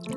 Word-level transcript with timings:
Hello, 0.00 0.14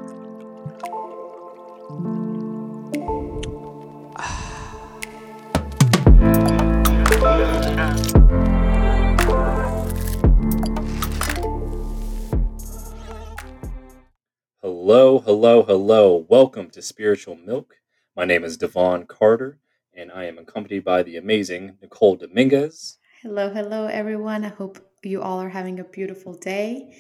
hello, 15.20 15.64
hello. 15.64 16.26
Welcome 16.30 16.70
to 16.70 16.82
Spiritual 16.84 17.36
Milk. 17.36 17.78
My 18.16 18.26
name 18.26 18.44
is 18.44 18.58
Devon 18.58 19.08
Carter, 19.08 19.58
and 19.96 20.12
I 20.12 20.26
am 20.26 20.38
accompanied 20.38 20.84
by 20.84 21.02
the 21.02 21.18
amazing 21.18 21.80
Nicole 21.82 22.18
Dominguez. 22.18 23.00
Hello, 23.24 23.50
hello, 23.50 23.88
everyone. 23.88 24.46
I 24.46 24.50
hope 24.50 24.78
you 25.02 25.24
all 25.24 25.42
are 25.42 25.50
having 25.50 25.80
a 25.80 25.84
beautiful 25.84 26.36
day. 26.36 26.96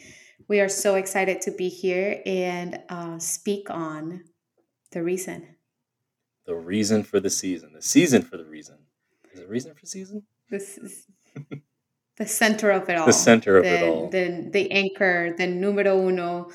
We 0.51 0.59
are 0.59 0.67
so 0.67 0.95
excited 0.95 1.39
to 1.43 1.51
be 1.51 1.69
here 1.69 2.21
and 2.25 2.81
uh, 2.89 3.19
speak 3.19 3.69
on 3.69 4.25
the 4.91 5.01
reason. 5.01 5.47
The 6.45 6.55
reason 6.55 7.03
for 7.03 7.21
the 7.21 7.29
season. 7.29 7.71
The 7.71 7.81
season 7.81 8.21
for 8.21 8.35
the 8.35 8.43
reason. 8.43 8.79
Is 9.31 9.39
it 9.39 9.47
reason 9.47 9.73
for 9.73 9.85
season? 9.85 10.23
This 10.49 10.77
is 10.77 11.05
the 12.17 12.25
center 12.25 12.69
of 12.69 12.89
it 12.89 12.97
all. 12.97 13.05
The 13.05 13.13
center 13.13 13.59
of 13.59 13.63
the, 13.63 13.69
it 13.69 13.89
all. 13.89 14.09
The, 14.09 14.49
the 14.51 14.69
anchor, 14.71 15.33
the 15.37 15.47
numero 15.47 15.97
uno, 16.05 16.51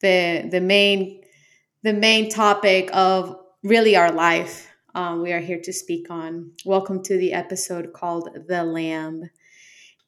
the 0.00 0.48
the 0.50 0.62
main 0.62 1.20
the 1.82 1.92
main 1.92 2.30
topic 2.30 2.88
of 2.94 3.36
really 3.62 3.96
our 3.96 4.12
life. 4.12 4.66
Um, 4.94 5.20
we 5.20 5.34
are 5.34 5.40
here 5.40 5.60
to 5.60 5.74
speak 5.74 6.06
on. 6.08 6.52
Welcome 6.64 7.02
to 7.02 7.18
the 7.18 7.34
episode 7.34 7.92
called 7.92 8.30
"The 8.48 8.64
Lamb," 8.64 9.28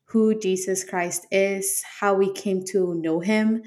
who 0.08 0.38
Jesus 0.38 0.84
Christ 0.84 1.26
is, 1.30 1.82
how 2.00 2.14
we 2.14 2.32
came 2.32 2.64
to 2.66 2.94
know 2.94 3.20
Him, 3.20 3.62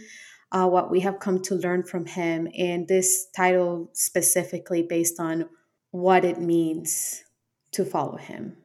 uh, 0.51 0.67
what 0.67 0.91
we 0.91 0.99
have 1.01 1.19
come 1.19 1.41
to 1.43 1.55
learn 1.55 1.83
from 1.83 2.05
Him, 2.05 2.47
and 2.57 2.87
this 2.87 3.27
title 3.35 3.89
specifically 3.93 4.83
based 4.83 5.19
on 5.19 5.49
what 5.91 6.25
it 6.25 6.39
means 6.39 7.23
to 7.71 7.85
follow 7.85 8.17
Him 8.17 8.57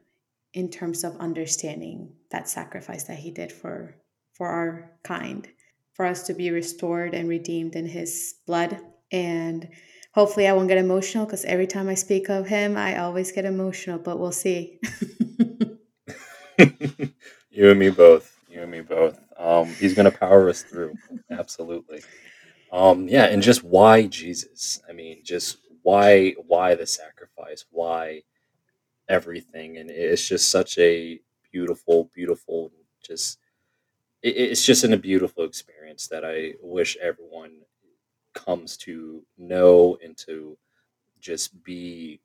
in 0.52 0.70
terms 0.70 1.04
of 1.04 1.16
understanding 1.18 2.12
that 2.30 2.48
sacrifice 2.48 3.04
that 3.04 3.18
He 3.18 3.30
did 3.30 3.52
for 3.52 3.96
for 4.36 4.48
our 4.48 4.92
kind 5.02 5.48
for 5.96 6.04
us 6.04 6.24
to 6.24 6.34
be 6.34 6.50
restored 6.50 7.14
and 7.14 7.26
redeemed 7.26 7.74
in 7.74 7.86
his 7.86 8.34
blood. 8.46 8.78
And 9.10 9.66
hopefully, 10.12 10.46
I 10.46 10.52
won't 10.52 10.68
get 10.68 10.76
emotional 10.76 11.24
because 11.24 11.44
every 11.46 11.66
time 11.66 11.88
I 11.88 11.94
speak 11.94 12.28
of 12.28 12.46
him, 12.46 12.76
I 12.76 12.98
always 12.98 13.32
get 13.32 13.46
emotional, 13.46 13.98
but 13.98 14.20
we'll 14.20 14.30
see. 14.30 14.78
you 17.56 17.70
and 17.70 17.80
me 17.80 17.90
both. 17.90 18.38
You 18.48 18.62
and 18.62 18.70
me 18.70 18.82
both. 18.82 19.18
Um, 19.38 19.66
he's 19.66 19.94
going 19.94 20.10
to 20.10 20.16
power 20.16 20.48
us 20.48 20.62
through. 20.62 20.94
Absolutely. 21.30 22.02
Um, 22.72 23.08
yeah, 23.08 23.26
and 23.26 23.42
just 23.42 23.64
why 23.64 24.06
Jesus? 24.06 24.82
I 24.88 24.92
mean, 24.92 25.20
just 25.24 25.58
why 25.82 26.32
why 26.46 26.74
the 26.74 26.86
sacrifice? 26.86 27.64
Why 27.70 28.22
everything? 29.08 29.78
And 29.78 29.90
it's 29.90 30.26
just 30.26 30.50
such 30.50 30.78
a 30.78 31.20
beautiful, 31.52 32.10
beautiful, 32.14 32.72
just 33.04 33.38
it's 34.22 34.64
just 34.64 34.84
in 34.84 34.92
a 34.92 34.98
beautiful 34.98 35.44
experience 35.44 36.08
that 36.08 36.24
I 36.24 36.54
wish 36.60 36.96
everyone 37.00 37.60
comes 38.34 38.76
to 38.78 39.22
know 39.38 39.98
and 40.04 40.16
to 40.18 40.58
just 41.20 41.62
be 41.64 42.20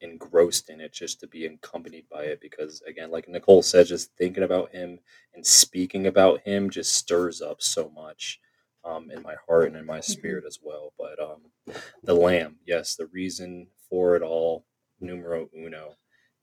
engrossed 0.00 0.70
in 0.70 0.80
it, 0.80 0.92
just 0.92 1.20
to 1.20 1.26
be 1.26 1.46
accompanied 1.46 2.06
by 2.10 2.22
it. 2.22 2.40
Because 2.40 2.82
again, 2.86 3.10
like 3.10 3.28
Nicole 3.28 3.62
said, 3.62 3.86
just 3.86 4.14
thinking 4.16 4.42
about 4.42 4.72
him 4.72 4.98
and 5.34 5.44
speaking 5.44 6.06
about 6.06 6.40
him 6.40 6.70
just 6.70 6.94
stirs 6.94 7.40
up 7.40 7.62
so 7.62 7.90
much 7.94 8.40
um, 8.84 9.10
in 9.10 9.22
my 9.22 9.34
heart 9.46 9.68
and 9.68 9.76
in 9.76 9.86
my 9.86 9.98
mm-hmm. 9.98 10.12
spirit 10.12 10.44
as 10.46 10.58
well. 10.62 10.92
But 10.98 11.18
um, 11.20 11.76
the 12.02 12.14
Lamb, 12.14 12.56
yes, 12.66 12.94
the 12.94 13.06
reason 13.06 13.68
for 13.88 14.16
it 14.16 14.22
all, 14.22 14.64
numero 15.00 15.48
uno. 15.56 15.94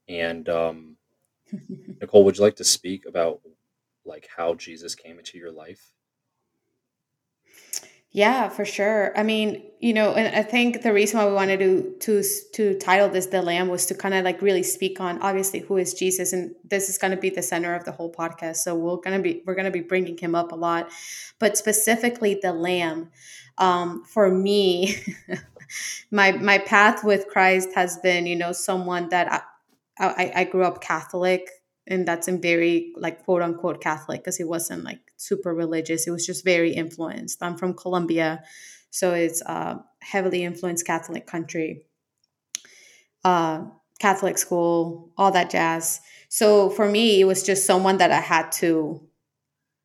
And 0.07 0.47
um, 0.49 0.97
Nicole, 2.01 2.23
would 2.25 2.37
you 2.37 2.43
like 2.43 2.57
to 2.57 2.63
speak 2.63 3.05
about 3.05 3.41
like 4.05 4.27
how 4.35 4.53
Jesus 4.55 4.95
came 4.95 5.17
into 5.17 5.37
your 5.37 5.51
life? 5.51 5.93
Yeah, 8.15 8.49
for 8.49 8.63
sure. 8.63 9.11
I 9.17 9.23
mean, 9.23 9.63
you 9.79 9.91
know, 9.91 10.13
and 10.13 10.35
I 10.35 10.43
think 10.43 10.83
the 10.83 10.93
reason 10.93 11.17
why 11.17 11.25
we 11.25 11.33
wanted 11.33 11.59
to 11.61 11.95
to 12.01 12.23
to 12.53 12.77
title 12.77 13.09
this 13.09 13.25
"The 13.25 13.41
Lamb" 13.41 13.69
was 13.69 13.87
to 13.87 13.95
kind 13.95 14.13
of 14.13 14.23
like 14.23 14.39
really 14.41 14.61
speak 14.61 14.99
on 15.01 15.19
obviously 15.23 15.61
who 15.61 15.77
is 15.77 15.95
Jesus, 15.95 16.31
and 16.31 16.53
this 16.63 16.89
is 16.89 16.99
going 16.99 17.09
to 17.11 17.17
be 17.17 17.31
the 17.31 17.41
center 17.41 17.73
of 17.73 17.85
the 17.85 17.91
whole 17.91 18.11
podcast. 18.13 18.57
So 18.57 18.75
we're 18.75 18.97
gonna 18.97 19.19
be 19.19 19.41
we're 19.47 19.55
gonna 19.55 19.71
be 19.71 19.81
bringing 19.81 20.15
him 20.17 20.35
up 20.35 20.51
a 20.51 20.55
lot, 20.55 20.89
but 21.39 21.57
specifically 21.57 22.39
the 22.41 22.53
Lamb. 22.53 23.09
Um, 23.57 24.03
for 24.05 24.29
me, 24.29 24.95
my 26.11 26.33
my 26.33 26.59
path 26.59 27.03
with 27.03 27.27
Christ 27.27 27.69
has 27.75 27.97
been, 27.97 28.25
you 28.27 28.35
know, 28.35 28.51
someone 28.51 29.09
that 29.09 29.31
I 29.99 30.05
I, 30.05 30.31
I 30.37 30.43
grew 30.45 30.63
up 30.63 30.81
Catholic 30.81 31.49
and 31.87 32.07
that's 32.07 32.27
in 32.27 32.41
very 32.41 32.93
like 32.97 33.23
quote 33.25 33.41
unquote 33.41 33.81
Catholic 33.81 34.21
because 34.21 34.37
he 34.37 34.43
wasn't 34.43 34.83
like 34.83 35.02
super 35.27 35.53
religious. 35.53 36.07
It 36.07 36.11
was 36.11 36.25
just 36.25 36.43
very 36.43 36.73
influenced. 36.73 37.41
I'm 37.41 37.57
from 37.57 37.73
Colombia, 37.73 38.43
so 38.89 39.13
it's 39.13 39.41
a 39.41 39.83
heavily 40.01 40.43
influenced 40.43 40.85
Catholic 40.85 41.25
country. 41.25 41.85
Uh, 43.23 43.65
Catholic 43.99 44.37
school, 44.37 45.11
all 45.17 45.31
that 45.31 45.49
jazz. 45.49 46.01
So 46.29 46.69
for 46.69 46.87
me, 46.89 47.21
it 47.21 47.25
was 47.25 47.43
just 47.43 47.65
someone 47.65 47.97
that 47.97 48.11
I 48.11 48.19
had 48.19 48.51
to 48.53 49.07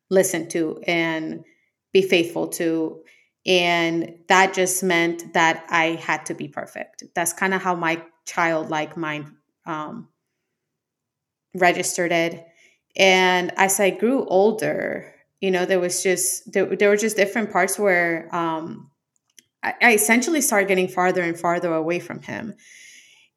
listen 0.09 0.49
to 0.49 0.81
and 0.85 1.45
be 1.93 2.01
faithful 2.01 2.47
to. 2.47 3.01
And 3.45 4.15
that 4.27 4.53
just 4.53 4.83
meant 4.83 5.33
that 5.33 5.65
I 5.69 5.95
had 5.95 6.25
to 6.25 6.33
be 6.33 6.47
perfect. 6.47 7.03
That's 7.15 7.33
kind 7.33 7.53
of 7.53 7.61
how 7.61 7.75
my 7.75 8.03
childlike 8.25 8.97
mind 8.97 9.31
um, 9.65 10.09
registered 11.55 12.11
it. 12.11 12.45
And 12.97 13.51
as 13.55 13.79
I 13.79 13.91
grew 13.91 14.25
older, 14.25 15.13
you 15.41 15.51
know, 15.51 15.65
there 15.65 15.79
was 15.79 16.03
just 16.03 16.51
there, 16.51 16.65
there 16.75 16.89
were 16.89 16.97
just 16.97 17.15
different 17.15 17.51
parts 17.51 17.79
where 17.79 18.33
um, 18.35 18.91
I, 19.63 19.73
I 19.81 19.93
essentially 19.93 20.41
started 20.41 20.67
getting 20.67 20.87
farther 20.87 21.21
and 21.21 21.39
farther 21.39 21.73
away 21.73 21.99
from 21.99 22.21
him 22.21 22.55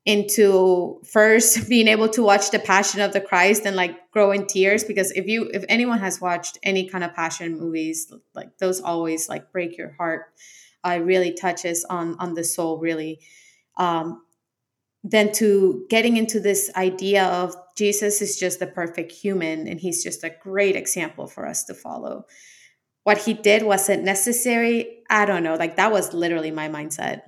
into 0.05 1.01
first 1.05 1.69
being 1.69 1.89
able 1.89 2.09
to 2.09 2.23
watch 2.23 2.51
the 2.51 2.59
passion 2.59 3.01
of 3.01 3.13
the 3.13 3.21
christ 3.21 3.65
and 3.65 3.77
like 3.77 4.11
grow 4.11 4.33
in 4.33 4.47
tears 4.47 4.83
because 4.83 5.13
if 5.13 5.27
you 5.27 5.49
if 5.55 5.65
anyone 5.69 6.01
has 6.01 6.21
watched 6.21 6.59
any 6.65 6.89
kind 6.89 7.05
of 7.05 7.15
passion 7.15 7.57
movies 7.57 8.13
like 8.35 8.59
those 8.59 8.81
always 8.81 9.29
like 9.29 9.53
break 9.53 9.77
your 9.77 9.93
heart. 9.93 10.33
Uh, 10.85 10.99
really 11.01 11.33
touches 11.33 11.85
on 11.85 12.17
on 12.19 12.35
the 12.35 12.43
soul 12.43 12.77
really. 12.79 13.21
Um 13.77 14.25
then 15.05 15.33
to 15.33 15.85
getting 15.91 16.17
into 16.17 16.39
this 16.39 16.71
idea 16.77 17.25
of 17.25 17.57
Jesus 17.77 18.23
is 18.23 18.39
just 18.39 18.61
the 18.61 18.67
perfect 18.67 19.11
human 19.11 19.67
and 19.67 19.81
he's 19.81 20.03
just 20.03 20.23
a 20.23 20.35
great 20.43 20.77
example 20.77 21.27
for 21.27 21.47
us 21.47 21.65
to 21.65 21.75
follow. 21.75 22.27
What 23.03 23.19
he 23.19 23.35
did 23.35 23.65
wasn't 23.65 24.05
necessary. 24.05 25.03
I 25.11 25.25
don't 25.25 25.43
know. 25.43 25.57
Like 25.57 25.77
that 25.77 25.91
was 25.91 26.13
literally 26.13 26.53
my 26.53 26.69
mindset. 26.69 27.23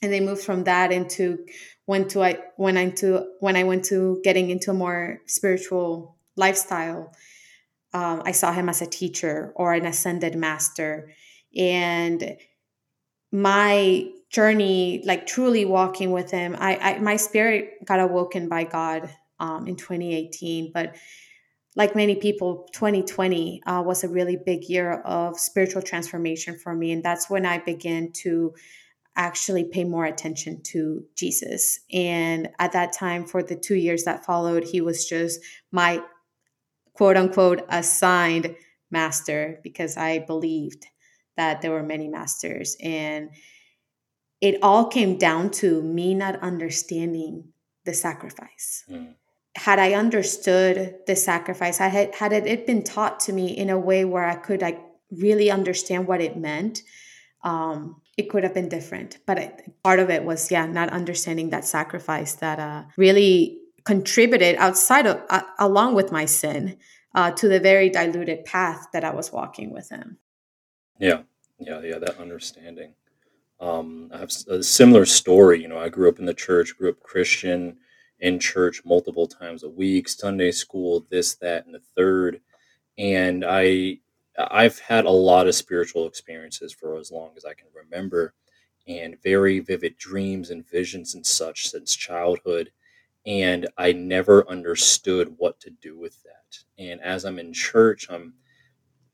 And 0.00 0.12
they 0.12 0.20
moved 0.20 0.42
from 0.42 0.64
that 0.64 0.90
into 0.90 1.44
when 1.84 2.08
to 2.08 2.22
I 2.22 2.38
when 2.56 2.76
I 2.76 2.90
to 2.90 3.26
when 3.40 3.56
I 3.56 3.64
went 3.64 3.84
to 3.86 4.20
getting 4.24 4.50
into 4.50 4.70
a 4.70 4.74
more 4.74 5.20
spiritual 5.26 6.16
lifestyle. 6.36 7.14
Um, 7.92 8.22
I 8.24 8.32
saw 8.32 8.52
him 8.52 8.68
as 8.68 8.80
a 8.80 8.86
teacher 8.86 9.52
or 9.54 9.74
an 9.74 9.84
ascended 9.84 10.34
master, 10.34 11.12
and 11.56 12.36
my 13.30 14.10
journey, 14.32 15.02
like 15.04 15.26
truly 15.26 15.64
walking 15.64 16.10
with 16.10 16.30
Him, 16.30 16.56
I, 16.58 16.76
I 16.76 16.98
my 16.98 17.16
spirit 17.16 17.84
got 17.84 18.00
awoken 18.00 18.48
by 18.48 18.64
God 18.64 19.10
um, 19.38 19.66
in 19.68 19.76
2018. 19.76 20.72
But 20.72 20.96
like 21.76 21.94
many 21.94 22.16
people, 22.16 22.68
2020 22.72 23.62
uh, 23.64 23.82
was 23.84 24.04
a 24.04 24.08
really 24.08 24.36
big 24.36 24.64
year 24.64 25.00
of 25.02 25.38
spiritual 25.38 25.82
transformation 25.82 26.58
for 26.58 26.74
me, 26.74 26.92
and 26.92 27.02
that's 27.02 27.30
when 27.30 27.46
I 27.46 27.58
began 27.58 28.12
to 28.22 28.54
actually 29.14 29.64
pay 29.64 29.84
more 29.84 30.06
attention 30.06 30.62
to 30.62 31.04
Jesus. 31.16 31.80
And 31.92 32.48
at 32.58 32.72
that 32.72 32.94
time, 32.94 33.26
for 33.26 33.42
the 33.42 33.56
two 33.56 33.74
years 33.74 34.04
that 34.04 34.24
followed, 34.24 34.64
he 34.64 34.80
was 34.80 35.06
just 35.06 35.40
my 35.70 36.02
quote 36.94 37.16
unquote 37.16 37.62
ascended 37.68 38.56
master 38.90 39.60
because 39.62 39.96
I 39.96 40.20
believed 40.20 40.86
that 41.36 41.62
there 41.62 41.70
were 41.70 41.82
many 41.82 42.08
masters. 42.08 42.76
And 42.82 43.30
it 44.42 44.58
all 44.60 44.86
came 44.86 45.16
down 45.16 45.50
to 45.50 45.80
me 45.80 46.14
not 46.14 46.42
understanding 46.42 47.44
the 47.86 47.94
sacrifice. 47.94 48.84
Mm. 48.90 49.14
Had 49.56 49.78
I 49.78 49.94
understood 49.94 50.96
the 51.06 51.16
sacrifice, 51.16 51.80
I 51.80 51.88
had 51.88 52.14
had 52.14 52.32
it 52.32 52.66
been 52.66 52.82
taught 52.82 53.20
to 53.20 53.32
me 53.32 53.56
in 53.56 53.70
a 53.70 53.78
way 53.78 54.04
where 54.04 54.24
I 54.24 54.34
could 54.34 54.60
like 54.60 54.80
really 55.10 55.50
understand 55.50 56.08
what 56.08 56.20
it 56.20 56.36
meant, 56.36 56.82
um, 57.44 58.00
it 58.16 58.30
could 58.30 58.42
have 58.42 58.54
been 58.54 58.68
different. 58.68 59.18
But 59.26 59.38
it, 59.38 59.82
part 59.84 60.00
of 60.00 60.10
it 60.10 60.24
was, 60.24 60.50
yeah, 60.50 60.66
not 60.66 60.90
understanding 60.90 61.50
that 61.50 61.64
sacrifice 61.64 62.34
that 62.36 62.58
uh, 62.58 62.84
really 62.96 63.60
contributed 63.84 64.56
outside 64.56 65.06
of, 65.06 65.20
uh, 65.28 65.42
along 65.58 65.94
with 65.94 66.10
my 66.10 66.24
sin, 66.24 66.78
uh, 67.14 67.30
to 67.32 67.48
the 67.48 67.60
very 67.60 67.90
diluted 67.90 68.44
path 68.44 68.86
that 68.92 69.04
I 69.04 69.12
was 69.12 69.30
walking 69.32 69.70
with 69.72 69.90
Him. 69.90 70.18
Yeah, 70.98 71.22
Yeah, 71.58 71.80
yeah, 71.82 71.98
that 71.98 72.18
understanding. 72.18 72.94
Um, 73.62 74.10
I 74.12 74.18
have 74.18 74.32
a 74.48 74.62
similar 74.62 75.06
story. 75.06 75.62
You 75.62 75.68
know, 75.68 75.78
I 75.78 75.88
grew 75.88 76.08
up 76.08 76.18
in 76.18 76.26
the 76.26 76.34
church, 76.34 76.76
grew 76.76 76.90
up 76.90 77.00
Christian 77.00 77.76
in 78.18 78.40
church 78.40 78.82
multiple 78.84 79.28
times 79.28 79.62
a 79.62 79.68
week, 79.68 80.08
Sunday 80.08 80.50
school, 80.50 81.06
this, 81.10 81.36
that, 81.36 81.64
and 81.64 81.74
the 81.74 81.82
third. 81.96 82.40
And 82.98 83.44
I, 83.46 83.98
I've 84.36 84.80
had 84.80 85.04
a 85.04 85.10
lot 85.10 85.46
of 85.46 85.54
spiritual 85.54 86.08
experiences 86.08 86.72
for 86.72 86.98
as 86.98 87.12
long 87.12 87.30
as 87.36 87.44
I 87.44 87.54
can 87.54 87.68
remember, 87.72 88.34
and 88.88 89.22
very 89.22 89.60
vivid 89.60 89.96
dreams 89.96 90.50
and 90.50 90.68
visions 90.68 91.14
and 91.14 91.24
such 91.24 91.68
since 91.68 91.94
childhood. 91.94 92.72
And 93.26 93.68
I 93.78 93.92
never 93.92 94.48
understood 94.50 95.34
what 95.38 95.60
to 95.60 95.70
do 95.70 95.96
with 95.96 96.20
that. 96.24 96.82
And 96.82 97.00
as 97.00 97.24
I'm 97.24 97.38
in 97.38 97.52
church, 97.52 98.08
I'm 98.10 98.34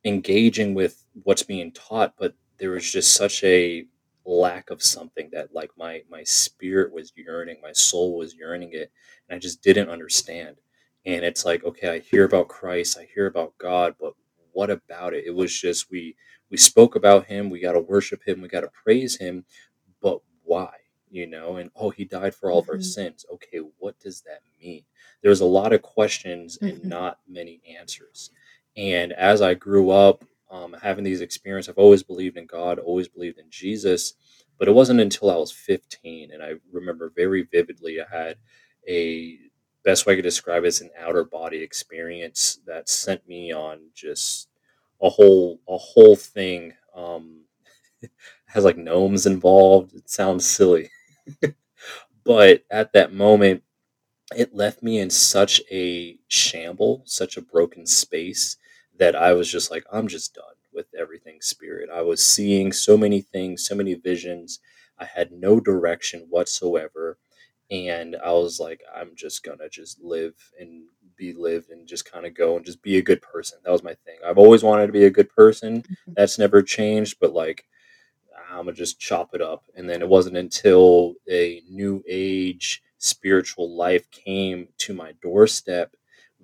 engaging 0.05 0.73
with 0.73 1.05
what's 1.25 1.43
being 1.43 1.71
taught, 1.73 2.15
but 2.19 2.35
there 2.59 2.71
was 2.71 2.91
just 2.91 3.13
such 3.13 3.45
a 3.45 3.85
lack 4.29 4.71
of 4.71 4.83
something 4.83 5.31
that 5.33 5.55
like 5.55 5.73
my 5.79 6.03
my 6.11 6.25
spirit 6.25 6.93
was 6.93 7.13
yearning, 7.17 7.59
my 7.63 7.73
soul 7.73 8.17
was 8.19 8.35
yearning 8.37 8.73
it, 8.75 8.93
and 9.29 9.37
I 9.37 9.41
just 9.41 9.63
didn't 9.63 9.91
understand. 9.91 10.59
And 11.07 11.25
it's 11.25 11.45
like, 11.45 11.65
okay, 11.65 11.89
I 11.89 11.99
hear 12.01 12.25
about 12.25 12.49
Christ, 12.49 12.99
I 12.99 13.09
hear 13.15 13.27
about 13.27 13.57
God, 13.59 13.95
but 14.01 14.15
what 14.53 14.71
about 14.71 15.15
it? 15.15 15.25
It 15.27 15.35
was 15.35 15.59
just 15.59 15.91
we 15.91 16.17
we 16.51 16.57
spoke 16.59 16.97
about 16.97 17.27
him, 17.27 17.51
we 17.51 17.61
got 17.61 17.73
to 17.73 17.81
worship 17.81 18.23
him, 18.27 18.43
we 18.43 18.49
got 18.49 18.63
to 18.63 18.71
praise 18.85 19.17
him, 19.17 19.45
but 20.03 20.21
why? 20.45 20.71
You 21.11 21.27
know, 21.27 21.57
and 21.57 21.71
oh, 21.77 21.91
he 21.91 22.05
died 22.05 22.35
for 22.35 22.51
all 22.51 22.61
of 22.61 22.69
our 22.69 22.77
hmm 22.77 22.81
sins. 22.81 23.25
Okay, 23.35 23.61
what 23.79 23.99
does 24.01 24.23
that 24.23 24.41
mean? 24.61 24.85
There's 25.23 25.41
a 25.41 25.47
lot 25.47 25.73
of 25.73 25.83
questions 25.83 26.59
and 26.67 26.83
hmm 26.83 26.89
not 26.89 27.19
many 27.27 27.61
answers. 27.79 28.31
And 28.77 29.13
as 29.13 29.41
I 29.43 29.55
grew 29.55 29.91
up, 29.91 30.25
um, 30.51 30.75
having 30.83 31.05
these 31.05 31.21
experiences, 31.21 31.69
I've 31.69 31.79
always 31.79 32.03
believed 32.03 32.37
in 32.37 32.47
God, 32.47 32.79
always 32.79 33.09
believed 33.09 33.39
in 33.39 33.47
Jesus. 33.51 34.15
But 34.59 34.69
it 34.69 34.73
wasn't 34.75 35.01
until 35.01 35.31
I 35.31 35.37
was 35.37 35.53
15, 35.53 36.33
and 36.33 36.43
I 36.43 36.55
remember 36.73 37.13
very 37.15 37.43
vividly, 37.53 38.01
I 38.01 38.07
had 38.17 38.37
a 38.89 39.39
best 39.85 40.07
way 40.07 40.15
I 40.15 40.17
could 40.17 40.23
describe 40.23 40.65
it 40.65 40.69
is 40.69 40.81
an 40.81 40.91
outer 40.99 41.25
body 41.25 41.63
experience 41.63 42.59
that 42.67 42.89
sent 42.89 43.27
me 43.29 43.53
on 43.53 43.81
just 43.95 44.49
a 45.01 45.09
whole 45.09 45.61
a 45.69 45.77
whole 45.77 46.17
thing. 46.17 46.75
Um, 46.95 47.43
has 48.47 48.65
like 48.65 48.77
gnomes 48.77 49.27
involved. 49.27 49.95
It 49.95 50.11
sounds 50.11 50.47
silly, 50.47 50.91
but 52.25 52.65
at 52.71 52.93
that 52.93 53.13
moment, 53.13 53.63
it 54.37 54.55
left 54.55 54.83
me 54.83 54.99
in 55.01 55.11
such 55.11 55.63
a 55.71 56.19
shamble, 56.29 57.03
such 57.07 57.37
a 57.37 57.43
broken 57.43 57.87
space 57.87 58.57
that 58.99 59.17
I 59.17 59.33
was 59.33 59.51
just 59.51 59.71
like, 59.71 59.85
I'm 59.93 60.09
just 60.09 60.35
done 60.35 60.45
with 60.73 60.87
everything 60.99 61.39
spirit. 61.41 61.89
I 61.93 62.03
was 62.03 62.25
seeing 62.25 62.73
so 62.73 62.97
many 62.97 63.21
things, 63.21 63.67
so 63.67 63.75
many 63.75 63.95
visions. 63.95 64.61
I 64.99 65.05
had 65.05 65.33
no 65.33 65.61
direction 65.61 66.27
whatsoever. 66.29 67.19
And 67.71 68.17
I 68.25 68.33
was 68.33 68.59
like, 68.59 68.83
I'm 68.95 69.11
just 69.15 69.43
gonna 69.43 69.69
just 69.69 70.01
live 70.01 70.35
and 70.59 70.85
be 71.17 71.35
lived 71.35 71.71
and 71.71 71.87
just 71.87 72.11
kind 72.11 72.25
of 72.25 72.35
go 72.35 72.57
and 72.57 72.65
just 72.65 72.81
be 72.83 72.97
a 72.97 73.03
good 73.03 73.21
person. 73.21 73.59
That 73.65 73.73
was 73.73 73.83
my 73.83 73.95
thing. 74.07 74.19
I've 74.27 74.39
always 74.39 74.63
wanted 74.63 74.87
to 74.87 74.93
be 74.93 75.05
a 75.05 75.11
good 75.11 75.29
person. 75.31 75.83
Mm-hmm. 75.83 76.13
That's 76.17 76.39
never 76.39 76.63
changed, 76.63 77.19
but 77.21 77.35
like 77.35 77.65
I'm 78.51 78.65
gonna 78.65 78.73
just 78.73 78.99
chop 78.99 79.35
it 79.35 79.43
up. 79.43 79.65
And 79.77 79.89
then 79.89 80.01
it 80.01 80.09
wasn't 80.09 80.37
until 80.37 81.15
a 81.29 81.63
new 81.69 82.03
age 82.09 82.83
spiritual 82.99 83.77
life 83.77 84.11
came 84.11 84.69
to 84.79 84.95
my 84.95 85.13
doorstep, 85.23 85.95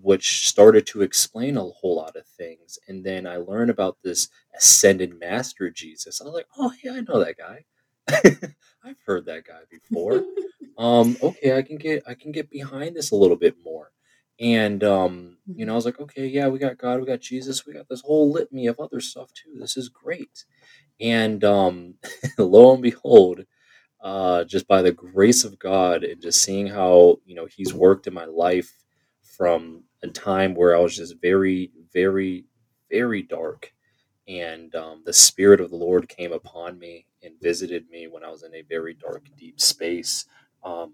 which 0.05 0.47
started 0.47 0.87
to 0.87 1.01
explain 1.01 1.57
a 1.57 1.63
whole 1.63 1.97
lot 1.97 2.15
of 2.15 2.27
things. 2.27 2.79
And 2.89 3.03
then 3.03 3.27
I 3.27 3.39
learned 3.39 3.71
about 3.71 3.97
this 4.05 4.29
ascended 4.55 5.19
master 5.19 5.71
Jesus. 5.71 6.21
I 6.21 6.25
was 6.25 6.35
like, 6.35 6.47
oh 6.59 6.73
yeah, 6.85 6.93
I 6.93 7.01
know 7.01 7.25
that 7.25 7.39
guy. 7.39 7.65
I've 8.85 9.01
heard 9.07 9.25
that 9.27 9.45
guy 9.47 9.61
before. 9.71 10.23
Um, 10.77 11.17
okay, 11.23 11.57
I 11.57 11.63
can 11.63 11.77
get 11.77 12.03
I 12.05 12.15
can 12.15 12.33
get 12.33 12.51
behind 12.51 12.97
this 12.97 13.13
a 13.13 13.15
little 13.15 13.37
bit 13.37 13.55
more. 13.65 13.93
And 14.41 14.83
um, 14.83 15.37
you 15.47 15.65
know, 15.65 15.71
I 15.71 15.77
was 15.77 15.85
like, 15.85 16.01
okay, 16.01 16.27
yeah, 16.27 16.49
we 16.49 16.59
got 16.59 16.79
God, 16.79 16.99
we 16.99 17.07
got 17.07 17.21
Jesus, 17.21 17.65
we 17.65 17.75
got 17.75 17.89
this 17.89 18.01
whole 18.01 18.33
litany 18.33 18.67
of 18.67 18.81
other 18.81 18.99
stuff 18.99 19.33
too. 19.35 19.57
This 19.61 19.77
is 19.77 19.89
great. 19.89 20.45
And 21.01 21.45
um, 21.45 21.95
lo 22.39 22.73
and 22.75 22.83
behold, 22.83 23.45
uh, 24.03 24.43
just 24.43 24.67
by 24.67 24.83
the 24.83 24.91
grace 24.91 25.45
of 25.45 25.61
God 25.61 26.03
and 26.03 26.21
just 26.21 26.43
seeing 26.43 26.67
how 26.67 27.21
you 27.25 27.37
know 27.37 27.47
He's 27.47 27.73
worked 27.73 28.09
in 28.09 28.15
my 28.15 28.25
life 28.25 28.73
from 29.37 29.85
a 30.05 30.09
time 30.09 30.55
where 30.55 30.77
I 30.77 30.81
was 30.81 30.97
just 30.97 31.17
very, 31.23 31.73
very, 31.95 32.47
very 32.91 33.23
dark, 33.23 33.73
and 34.29 34.75
um, 34.77 35.03
the 35.07 35.15
Spirit 35.15 35.61
of 35.61 35.71
the 35.71 35.77
Lord 35.77 36.09
came 36.09 36.33
upon 36.33 36.79
me 36.79 37.07
and 37.23 37.35
visited 37.43 37.91
me 37.91 38.09
when 38.09 38.25
I 38.25 38.31
was 38.31 38.45
in 38.45 38.55
a 38.55 38.63
very 38.63 38.95
dark, 38.95 39.27
deep 39.39 39.61
space, 39.61 40.27
um, 40.65 40.93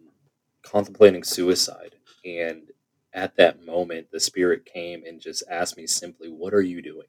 contemplating 0.62 1.24
suicide. 1.24 1.96
And 2.24 2.72
at 3.14 3.36
that 3.36 3.64
moment, 3.66 4.08
the 4.12 4.20
Spirit 4.20 4.66
came 4.66 5.04
and 5.06 5.20
just 5.20 5.44
asked 5.50 5.76
me 5.78 5.86
simply, 5.86 6.30
"What 6.30 6.54
are 6.54 6.62
you 6.62 6.82
doing?" 6.82 7.06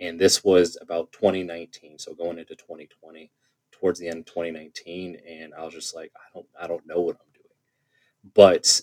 and 0.00 0.18
this 0.18 0.44
was 0.44 0.76
about 0.80 1.12
2019 1.12 1.98
so 1.98 2.14
going 2.14 2.38
into 2.38 2.54
2020 2.54 3.30
towards 3.72 3.98
the 3.98 4.08
end 4.08 4.20
of 4.20 4.26
2019 4.26 5.18
and 5.28 5.54
i 5.54 5.64
was 5.64 5.74
just 5.74 5.94
like 5.94 6.12
i 6.16 6.28
don't 6.34 6.46
i 6.60 6.66
don't 6.66 6.86
know 6.86 7.00
what 7.00 7.16
i'm 7.16 7.32
doing 7.34 8.34
but 8.34 8.82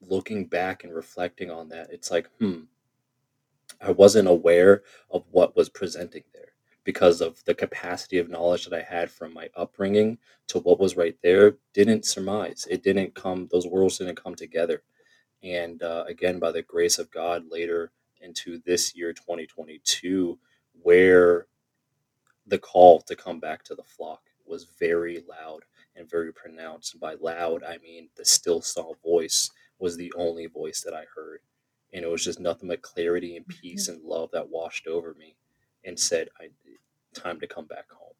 looking 0.00 0.44
back 0.44 0.84
and 0.84 0.94
reflecting 0.94 1.50
on 1.50 1.68
that 1.68 1.88
it's 1.90 2.10
like 2.10 2.28
hmm 2.38 2.60
i 3.80 3.90
wasn't 3.90 4.28
aware 4.28 4.82
of 5.10 5.24
what 5.30 5.56
was 5.56 5.68
presenting 5.68 6.22
there 6.32 6.52
because 6.84 7.20
of 7.20 7.44
the 7.44 7.54
capacity 7.54 8.18
of 8.18 8.28
knowledge 8.28 8.64
that 8.64 8.78
i 8.78 8.82
had 8.82 9.10
from 9.10 9.32
my 9.34 9.48
upbringing 9.56 10.18
to 10.46 10.58
what 10.60 10.80
was 10.80 10.96
right 10.96 11.16
there 11.22 11.56
didn't 11.74 12.04
surmise 12.04 12.66
it 12.70 12.82
didn't 12.82 13.14
come 13.14 13.48
those 13.50 13.66
worlds 13.66 13.98
didn't 13.98 14.22
come 14.22 14.34
together 14.34 14.82
and 15.42 15.82
uh, 15.82 16.04
again 16.08 16.38
by 16.38 16.50
the 16.52 16.62
grace 16.62 16.98
of 16.98 17.10
god 17.10 17.44
later 17.50 17.90
into 18.20 18.60
this 18.64 18.96
year 18.96 19.12
2022 19.12 20.38
where 20.82 21.46
the 22.46 22.58
call 22.58 23.00
to 23.02 23.14
come 23.14 23.40
back 23.40 23.62
to 23.64 23.74
the 23.74 23.82
flock 23.82 24.22
was 24.46 24.64
very 24.78 25.22
loud 25.28 25.64
and 25.94 26.08
very 26.08 26.32
pronounced. 26.32 26.94
And 26.94 27.00
by 27.00 27.14
loud, 27.14 27.62
I 27.62 27.78
mean 27.78 28.08
the 28.16 28.24
still 28.24 28.62
small 28.62 28.96
voice 29.04 29.50
was 29.78 29.96
the 29.96 30.12
only 30.16 30.46
voice 30.46 30.82
that 30.82 30.94
I 30.94 31.04
heard. 31.14 31.40
And 31.92 32.04
it 32.04 32.08
was 32.08 32.24
just 32.24 32.40
nothing 32.40 32.68
but 32.68 32.82
clarity 32.82 33.36
and 33.36 33.46
peace 33.46 33.88
and 33.88 34.02
love 34.02 34.30
that 34.32 34.50
washed 34.50 34.86
over 34.86 35.14
me 35.14 35.36
and 35.84 35.98
said, 35.98 36.28
I, 36.40 36.48
time 37.14 37.40
to 37.40 37.46
come 37.46 37.66
back 37.66 37.90
home. 37.90 38.14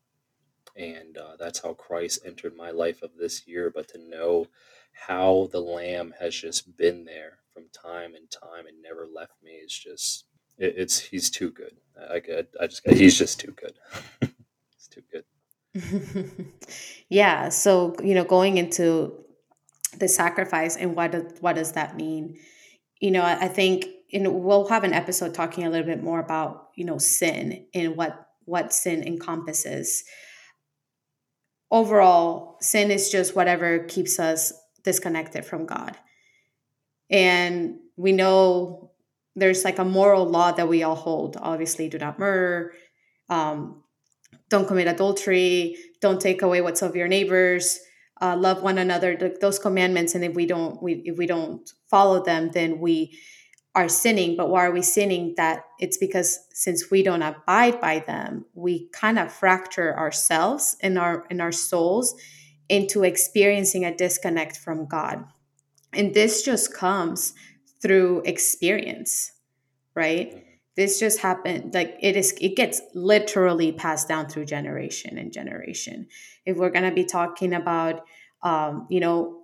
And 0.77 1.19
uh, 1.19 1.37
that's 1.39 1.61
how 1.61 1.75
Christ 1.75 2.21
entered 2.25 2.57
my 2.57 2.71
life 2.71 3.03
of 3.03 3.11
this 3.19 3.47
year. 3.47 3.71
But 3.75 3.89
to 3.89 3.99
know 3.99 4.47
how 4.93 5.49
the 5.53 5.61
Lamb 5.61 6.15
has 6.19 6.35
just 6.35 6.77
been 6.77 7.05
there 7.05 7.39
from 7.53 7.65
time 7.73 8.15
and 8.15 8.31
time 8.31 8.67
and 8.67 8.81
never 8.83 9.07
left 9.07 9.35
me 9.43 9.53
is 9.53 9.73
just, 9.73 10.25
it, 10.57 10.75
it's, 10.77 10.99
he's 10.99 11.31
too 11.31 11.51
good. 11.51 11.77
I, 11.99 12.17
I, 12.17 12.45
I 12.63 12.67
just, 12.69 12.89
he's 12.89 13.19
just 13.19 13.41
too 13.41 13.53
good. 13.53 13.75
he's 14.21 14.89
too 14.89 15.03
good. 15.13 15.25
yeah. 17.09 17.49
So 17.49 17.95
you 18.03 18.15
know, 18.15 18.25
going 18.25 18.59
into 18.59 19.13
the 19.99 20.09
sacrifice 20.09 20.77
and 20.77 20.95
what 20.95 21.13
does 21.13 21.33
what 21.41 21.57
does 21.57 21.73
that 21.73 21.97
mean? 21.97 22.39
You 23.01 23.11
know, 23.11 23.23
I, 23.23 23.45
I 23.45 23.49
think 23.49 23.87
know 24.13 24.31
we'll 24.31 24.69
have 24.69 24.85
an 24.85 24.93
episode 24.93 25.35
talking 25.35 25.65
a 25.65 25.71
little 25.71 25.87
bit 25.87 26.03
more 26.03 26.21
about 26.21 26.69
you 26.77 26.85
know 26.85 26.99
sin 26.99 27.67
and 27.75 27.97
what 27.97 28.29
what 28.45 28.73
sin 28.73 29.03
encompasses. 29.03 30.05
Overall, 31.71 32.57
sin 32.61 32.91
is 32.91 33.11
just 33.11 33.37
whatever 33.37 33.81
keeps 33.81 34.19
us 34.19 34.53
disconnected 34.85 35.45
from 35.45 35.67
God. 35.67 35.97
And 37.11 37.77
we 37.97 38.13
know 38.13 38.93
there's 39.37 39.65
like 39.65 39.79
a 39.79 39.85
moral 39.85 40.25
law 40.25 40.53
that 40.53 40.69
we 40.69 40.83
all 40.83 40.95
hold. 40.95 41.37
Obviously, 41.39 41.89
do 41.89 41.99
not 41.99 42.19
murder, 42.19 42.73
um, 43.29 43.83
don't 44.49 44.67
commit 44.67 44.89
adultery, 44.89 45.77
don't 46.01 46.21
take 46.21 46.43
away 46.43 46.61
what's 46.61 46.81
of 46.81 46.97
your 46.97 47.09
neighbors, 47.09 47.79
uh, 48.21 48.37
love 48.37 48.63
one 48.63 48.79
another. 48.79 49.17
th- 49.17 49.41
Those 49.41 49.59
commandments, 49.59 50.15
and 50.15 50.25
if 50.25 50.35
we 50.35 50.47
don't, 50.47 50.83
we 50.83 51.03
if 51.05 51.17
we 51.19 51.27
don't 51.27 51.71
follow 51.91 52.23
them, 52.25 52.51
then 52.53 52.81
we 52.81 53.19
are 53.75 53.89
sinning. 53.89 54.37
But 54.37 54.51
why 54.51 54.67
are 54.67 54.73
we 54.73 54.83
sinning? 54.83 55.35
That 55.37 55.65
it's 55.79 55.99
because 55.99 56.39
since 56.53 56.91
we 56.91 57.03
don't 57.03 57.23
abide 57.23 57.81
by 57.81 58.01
them, 58.01 58.47
we 58.55 58.89
kind 58.91 59.19
of 59.19 59.33
fracture 59.33 59.97
ourselves 59.99 60.77
and 60.83 60.99
our 60.99 61.27
in 61.31 61.41
our 61.41 61.53
souls 61.53 62.15
into 62.69 63.05
experiencing 63.05 63.85
a 63.85 63.97
disconnect 63.97 64.57
from 64.59 64.87
God 64.87 65.25
and 65.93 66.15
this 66.15 66.43
just 66.43 66.75
comes 66.75 67.35
through 67.81 68.23
experience 68.25 69.33
right. 69.95 70.45
This 70.79 71.01
just 71.01 71.19
happened 71.19 71.75
like 71.75 71.97
it 72.01 72.15
is 72.17 72.33
it 72.41 72.55
gets 72.55 72.81
literally 72.95 73.73
passed 73.73 74.07
down 74.07 74.29
through 74.29 74.45
generation 74.45 75.19
and 75.19 75.33
generation. 75.33 76.07
If 76.47 76.57
we're 76.57 76.71
going 76.71 76.89
to 76.89 76.95
be 76.95 77.05
talking 77.05 77.53
about 77.53 78.05
um 78.43 78.87
you 78.89 79.01
know 79.01 79.43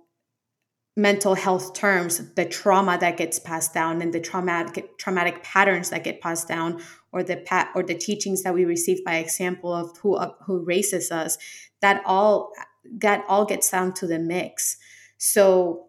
mental 0.95 1.35
health 1.35 1.73
terms 1.73 2.33
the 2.35 2.45
trauma 2.45 2.97
that 2.97 3.17
gets 3.17 3.37
passed 3.37 3.73
down 3.73 4.01
and 4.01 4.13
the 4.13 4.19
traumatic 4.21 4.97
traumatic 4.97 5.43
patterns 5.43 5.89
that 5.89 6.05
get 6.05 6.21
passed 6.21 6.47
down 6.47 6.81
or 7.11 7.21
the 7.21 7.35
pat 7.35 7.69
or 7.75 7.83
the 7.83 7.95
teachings 7.95 8.43
that 8.43 8.53
we 8.53 8.63
receive 8.63 9.03
by 9.03 9.15
example 9.15 9.73
of 9.73 9.97
who 9.97 10.15
uh, 10.15 10.31
who 10.45 10.63
raises 10.63 11.11
us 11.11 11.37
that 11.81 12.01
all 12.05 12.53
that 13.01 13.25
all 13.27 13.43
gets 13.43 13.69
down 13.69 13.91
to 13.91 14.07
the 14.07 14.19
mix. 14.19 14.77
So 15.17 15.87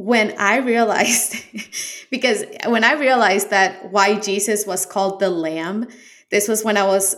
when 0.00 0.34
i 0.38 0.56
realized 0.56 1.36
because 2.10 2.44
when 2.66 2.84
i 2.84 2.92
realized 2.92 3.50
that 3.50 3.90
why 3.90 4.18
jesus 4.18 4.66
was 4.66 4.86
called 4.86 5.20
the 5.20 5.30
lamb 5.30 5.86
this 6.30 6.48
was 6.48 6.64
when 6.64 6.76
i 6.76 6.84
was 6.84 7.16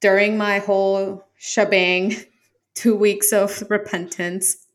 during 0.00 0.38
my 0.38 0.58
whole 0.58 1.24
shebang 1.38 2.14
two 2.74 2.94
weeks 2.94 3.32
of 3.32 3.62
repentance 3.68 4.66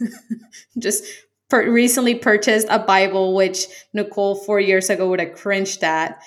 just 0.78 1.04
per- 1.52 1.70
recently 1.70 2.14
purchased 2.14 2.66
a 2.70 2.78
Bible, 2.78 3.34
which 3.34 3.66
Nicole 3.92 4.34
four 4.34 4.58
years 4.58 4.90
ago 4.90 5.08
would 5.10 5.20
have 5.20 5.34
cringed 5.34 5.84
at. 5.84 6.20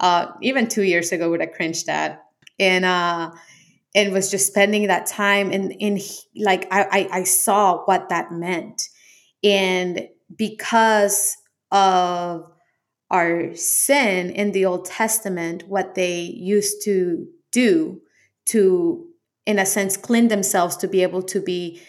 Uh, 0.00 0.28
even 0.40 0.68
two 0.68 0.84
years 0.84 1.10
ago 1.10 1.30
would 1.30 1.40
have 1.40 1.52
cringed 1.52 1.88
at. 1.88 2.22
And 2.60 2.84
uh, 2.84 3.32
and 3.94 4.12
was 4.12 4.30
just 4.30 4.46
spending 4.46 4.86
that 4.86 5.06
time 5.06 5.50
and 5.50 5.72
in 5.72 5.98
like 6.36 6.66
I, 6.70 6.82
I 6.82 7.18
I 7.20 7.24
saw 7.24 7.84
what 7.84 8.08
that 8.08 8.32
meant. 8.32 8.88
And 9.42 10.08
because 10.34 11.36
of 11.70 12.50
our 13.10 13.54
sin 13.54 14.30
in 14.30 14.52
the 14.52 14.66
Old 14.66 14.84
Testament, 14.84 15.64
what 15.68 15.94
they 15.94 16.20
used 16.20 16.82
to 16.84 17.26
do 17.52 18.00
to, 18.46 19.06
in 19.46 19.58
a 19.58 19.66
sense, 19.66 19.96
clean 19.96 20.28
themselves 20.28 20.76
to 20.78 20.88
be 20.88 21.02
able 21.02 21.22
to 21.22 21.40
be 21.40 21.80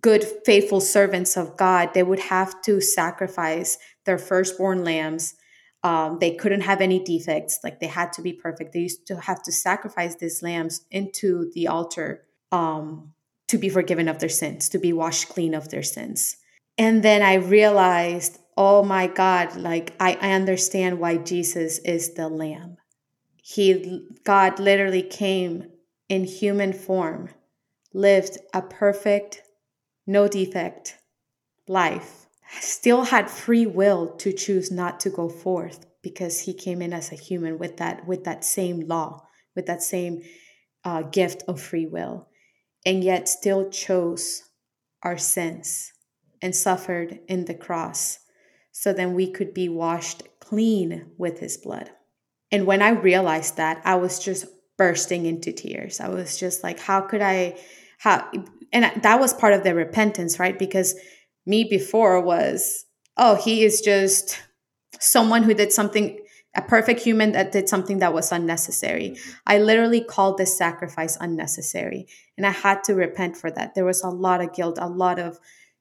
good, 0.00 0.24
faithful 0.44 0.80
servants 0.80 1.36
of 1.36 1.56
God, 1.56 1.94
they 1.94 2.02
would 2.02 2.18
have 2.18 2.60
to 2.62 2.80
sacrifice 2.80 3.78
their 4.04 4.18
firstborn 4.18 4.84
lambs. 4.84 5.34
Um, 5.82 6.18
they 6.20 6.34
couldn't 6.34 6.62
have 6.62 6.80
any 6.80 7.02
defects, 7.02 7.60
like 7.62 7.80
they 7.80 7.86
had 7.86 8.12
to 8.14 8.22
be 8.22 8.32
perfect. 8.32 8.72
They 8.72 8.80
used 8.80 9.06
to 9.06 9.20
have 9.20 9.42
to 9.44 9.52
sacrifice 9.52 10.16
these 10.16 10.42
lambs 10.42 10.84
into 10.90 11.50
the 11.54 11.68
altar 11.68 12.24
um, 12.50 13.12
to 13.46 13.58
be 13.58 13.68
forgiven 13.68 14.08
of 14.08 14.18
their 14.18 14.28
sins, 14.28 14.68
to 14.70 14.78
be 14.78 14.92
washed 14.92 15.28
clean 15.28 15.54
of 15.54 15.70
their 15.70 15.82
sins. 15.82 16.36
And 16.78 17.02
then 17.02 17.22
I 17.22 17.34
realized, 17.34 18.38
oh 18.56 18.84
my 18.84 19.08
God, 19.08 19.56
like 19.56 19.94
I, 19.98 20.16
I 20.20 20.30
understand 20.30 21.00
why 21.00 21.16
Jesus 21.16 21.78
is 21.78 22.14
the 22.14 22.28
lamb. 22.28 22.76
He, 23.42 24.06
God 24.24 24.60
literally 24.60 25.02
came 25.02 25.64
in 26.08 26.24
human 26.24 26.72
form, 26.72 27.30
lived 27.92 28.38
a 28.54 28.62
perfect, 28.62 29.42
no 30.06 30.28
defect 30.28 30.96
life, 31.66 32.26
still 32.60 33.04
had 33.04 33.28
free 33.28 33.66
will 33.66 34.12
to 34.16 34.32
choose 34.32 34.70
not 34.70 35.00
to 35.00 35.10
go 35.10 35.28
forth 35.28 35.86
because 36.02 36.40
he 36.40 36.54
came 36.54 36.80
in 36.80 36.92
as 36.92 37.10
a 37.10 37.16
human 37.16 37.58
with 37.58 37.76
that 37.78 38.06
with 38.06 38.24
that 38.24 38.44
same 38.44 38.80
law, 38.86 39.26
with 39.56 39.66
that 39.66 39.82
same 39.82 40.22
uh, 40.84 41.02
gift 41.02 41.42
of 41.48 41.60
free 41.60 41.86
will, 41.86 42.28
and 42.86 43.02
yet 43.02 43.28
still 43.28 43.68
chose 43.68 44.44
our 45.02 45.18
sins 45.18 45.92
and 46.42 46.54
suffered 46.54 47.20
in 47.28 47.44
the 47.44 47.54
cross 47.54 48.20
so 48.72 48.92
then 48.92 49.14
we 49.14 49.30
could 49.30 49.52
be 49.52 49.68
washed 49.68 50.22
clean 50.40 51.10
with 51.18 51.40
his 51.40 51.56
blood. 51.56 51.90
And 52.50 52.66
when 52.66 52.80
I 52.80 52.90
realized 52.90 53.56
that, 53.56 53.82
I 53.84 53.96
was 53.96 54.18
just 54.18 54.46
bursting 54.76 55.26
into 55.26 55.52
tears. 55.52 56.00
I 56.00 56.08
was 56.08 56.38
just 56.38 56.62
like, 56.62 56.78
how 56.78 57.00
could 57.00 57.20
I 57.20 57.58
how 57.98 58.30
and 58.72 59.02
that 59.02 59.20
was 59.20 59.34
part 59.34 59.54
of 59.54 59.64
the 59.64 59.74
repentance, 59.74 60.38
right? 60.38 60.58
Because 60.58 60.94
me 61.46 61.64
before 61.64 62.20
was, 62.20 62.84
oh, 63.16 63.34
he 63.34 63.64
is 63.64 63.80
just 63.80 64.40
someone 65.00 65.42
who 65.42 65.54
did 65.54 65.72
something, 65.72 66.18
a 66.54 66.62
perfect 66.62 67.00
human 67.00 67.32
that 67.32 67.50
did 67.50 67.68
something 67.68 67.98
that 67.98 68.14
was 68.14 68.30
unnecessary. 68.30 69.10
Mm-hmm. 69.10 69.30
I 69.46 69.58
literally 69.58 70.02
called 70.02 70.38
this 70.38 70.56
sacrifice 70.56 71.16
unnecessary. 71.20 72.06
And 72.36 72.46
I 72.46 72.50
had 72.50 72.84
to 72.84 72.94
repent 72.94 73.36
for 73.36 73.50
that. 73.50 73.74
There 73.74 73.84
was 73.84 74.02
a 74.02 74.08
lot 74.08 74.40
of 74.40 74.52
guilt, 74.52 74.78
a 74.80 74.88
lot 74.88 75.18
of 75.18 75.38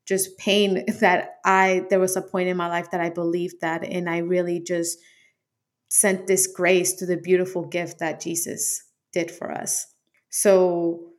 just 0.08 0.38
pain 0.38 0.86
that 1.00 1.36
I, 1.44 1.86
there 1.90 2.00
was 2.00 2.16
a 2.16 2.22
point 2.22 2.50
in 2.50 2.58
my 2.58 2.68
life 2.68 2.92
that 2.92 3.02
I 3.02 3.10
believed 3.10 3.62
that. 3.62 3.84
And 3.84 4.10
I 4.10 4.20
really 4.20 4.60
just 4.60 4.98
sent 5.90 6.28
this 6.28 6.48
grace 6.48 6.94
to 6.94 7.06
the 7.06 7.18
beautiful 7.18 7.66
gift 7.66 8.00
that 8.00 8.22
Jesus 8.22 8.84
did 9.14 9.32
for 9.32 9.52
us. 9.52 9.88
So, 10.30 11.12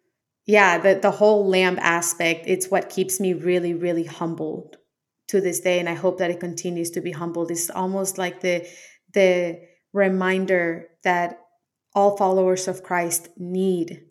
yeah, 0.47 0.79
the, 0.79 0.99
the 1.01 1.11
whole 1.11 1.47
lamb 1.47 1.79
aspect, 1.81 2.45
it's 2.47 2.71
what 2.71 2.91
keeps 2.91 3.21
me 3.21 3.35
really, 3.35 3.75
really 3.75 4.05
humbled 4.05 4.79
to 5.29 5.41
this 5.41 5.61
day. 5.61 5.79
And 5.79 5.89
I 5.89 5.95
hope 5.95 6.19
that 6.19 6.31
it 6.31 6.41
continues 6.41 6.91
to 6.93 7.01
be 7.01 7.13
humbled. 7.13 7.51
It's 7.51 7.71
almost 7.71 8.19
like 8.19 8.41
the 8.41 8.67
the 9.15 9.61
reminder 9.95 10.89
that 11.03 11.41
all 11.95 12.17
followers 12.17 12.69
of 12.69 12.83
Christ 12.83 13.29
need 13.39 14.03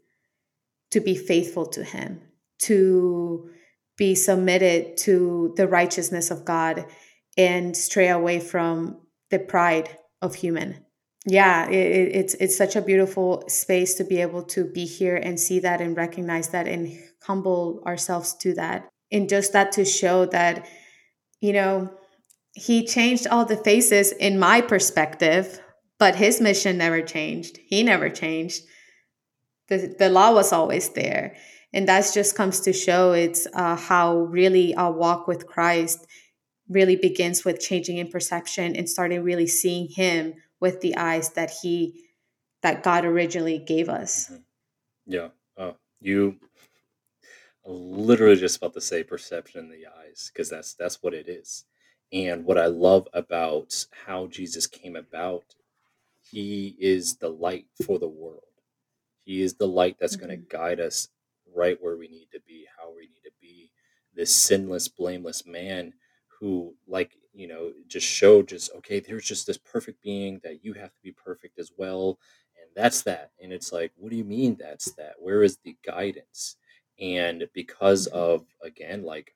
to 0.92 1.00
be 1.00 1.16
faithful 1.16 1.68
to 1.68 1.84
him, 1.84 2.22
to 2.60 3.50
be 3.98 4.16
submitted 4.16 4.96
to 4.96 5.54
the 5.58 5.68
righteousness 5.68 6.32
of 6.32 6.46
God 6.46 6.86
and 7.38 7.76
stray 7.76 8.10
away 8.10 8.40
from 8.40 9.00
the 9.30 9.40
pride 9.40 9.98
of 10.22 10.36
human. 10.36 10.84
Yeah 11.26 11.70
it, 11.70 12.16
it's 12.16 12.34
it's 12.36 12.56
such 12.58 12.76
a 12.76 12.82
beautiful 12.82 13.44
space 13.48 13.96
to 13.96 14.04
be 14.04 14.22
able 14.22 14.44
to 14.44 14.64
be 14.64 14.86
here 14.86 15.18
and 15.18 15.40
see 15.40 15.60
that 15.60 15.82
and 15.82 15.98
recognize 15.98 16.50
that 16.50 16.68
and 16.68 16.98
humble 17.24 17.84
ourselves 17.86 18.34
to 18.36 18.54
that. 18.54 18.88
And 19.12 19.28
just 19.28 19.54
that 19.54 19.72
to 19.74 19.84
show 19.84 20.26
that 20.28 20.68
you 21.42 21.54
know 21.54 21.90
he 22.54 22.86
changed 22.86 23.28
all 23.28 23.46
the 23.46 23.58
faces 23.58 24.12
in 24.12 24.40
my 24.40 24.62
perspective 24.62 25.60
but 26.00 26.16
his 26.16 26.40
mission 26.40 26.78
never 26.78 27.02
changed. 27.02 27.58
He 27.66 27.82
never 27.82 28.10
changed. 28.10 28.64
The, 29.68 29.96
the 29.98 30.10
law 30.10 30.32
was 30.32 30.54
always 30.54 30.90
there 30.90 31.36
and 31.74 31.88
that 31.88 32.10
just 32.14 32.36
comes 32.36 32.60
to 32.62 32.74
show 32.74 33.12
it's 33.12 33.48
uh, 33.54 33.76
how 33.76 34.18
really 34.18 34.76
our 34.76 34.92
walk 34.92 35.28
with 35.28 35.48
christ 35.48 36.06
really 36.70 36.96
begins 36.96 37.46
with 37.46 37.60
changing 37.60 37.98
in 37.98 38.10
perception 38.10 38.76
and 38.76 38.90
starting 38.90 39.24
really 39.24 39.48
seeing 39.48 39.88
him 39.88 40.34
with 40.60 40.82
the 40.82 40.96
eyes 40.98 41.32
that 41.32 41.52
he 41.62 42.04
that 42.62 42.84
God 42.84 43.06
originally 43.06 43.60
gave 43.60 43.90
us. 43.90 44.26
Mm-hmm. 44.26 44.42
Yeah. 45.06 45.28
Oh, 45.58 45.76
you 46.02 46.38
literally 47.66 48.36
just 48.36 48.58
about 48.58 48.74
to 48.74 48.82
say 48.82 49.04
perception 49.04 49.66
in 49.66 49.70
the 49.70 49.88
eyes 49.88 50.32
because 50.34 50.50
that's 50.50 50.74
that's 50.74 51.02
what 51.02 51.14
it 51.14 51.28
is. 51.28 51.66
And 52.12 52.46
what 52.46 52.58
I 52.58 52.68
love 52.68 53.08
about 53.14 53.86
how 54.06 54.28
Jesus 54.28 54.66
came 54.66 54.96
about, 54.96 55.56
he 56.32 56.76
is 56.80 57.18
the 57.18 57.30
light 57.30 57.66
for 57.84 58.00
the 58.00 58.08
world. 58.08 58.44
He 59.26 59.42
is 59.42 59.56
the 59.56 59.68
light 59.68 59.98
that's 60.00 60.16
mm-hmm. 60.16 60.28
going 60.28 60.40
to 60.40 60.48
guide 60.48 60.80
us 60.80 61.10
right 61.56 61.78
where 61.82 61.98
we 61.98 62.08
need 62.08 62.28
to 62.34 62.40
be, 62.48 62.66
how 62.78 62.90
we 62.96 63.04
need 63.04 63.24
to 63.24 63.32
be. 63.42 63.72
This 64.14 64.36
sinless, 64.36 64.88
blameless 64.88 65.46
man 65.46 65.94
who, 66.40 66.74
like 66.88 67.18
you 67.38 67.48
know, 67.48 67.72
just 67.88 68.08
showed 68.08 68.48
just, 68.48 68.72
okay, 68.78 69.00
there's 69.00 69.24
just 69.24 69.46
this 69.46 69.60
perfect 69.60 70.02
being 70.02 70.42
that 70.44 70.66
you 70.66 70.74
have 70.74 70.92
to 70.92 71.02
be 71.04 71.12
perfect 71.12 71.60
as 71.60 71.72
well. 71.78 72.18
And 72.60 72.70
that's 72.76 73.04
that. 73.04 73.30
And 73.42 73.54
it's 73.54 73.72
like, 73.72 73.92
what 73.96 74.10
do 74.10 74.16
you 74.16 74.24
mean 74.24 74.58
that's 74.60 74.92
that? 74.94 75.14
Where 75.20 75.44
is 75.44 75.58
the 75.64 75.78
guidance? 75.86 76.56
And 77.00 77.48
because 77.54 78.08
mm-hmm. 78.08 78.18
of, 78.18 78.46
again, 78.64 79.04
like 79.04 79.36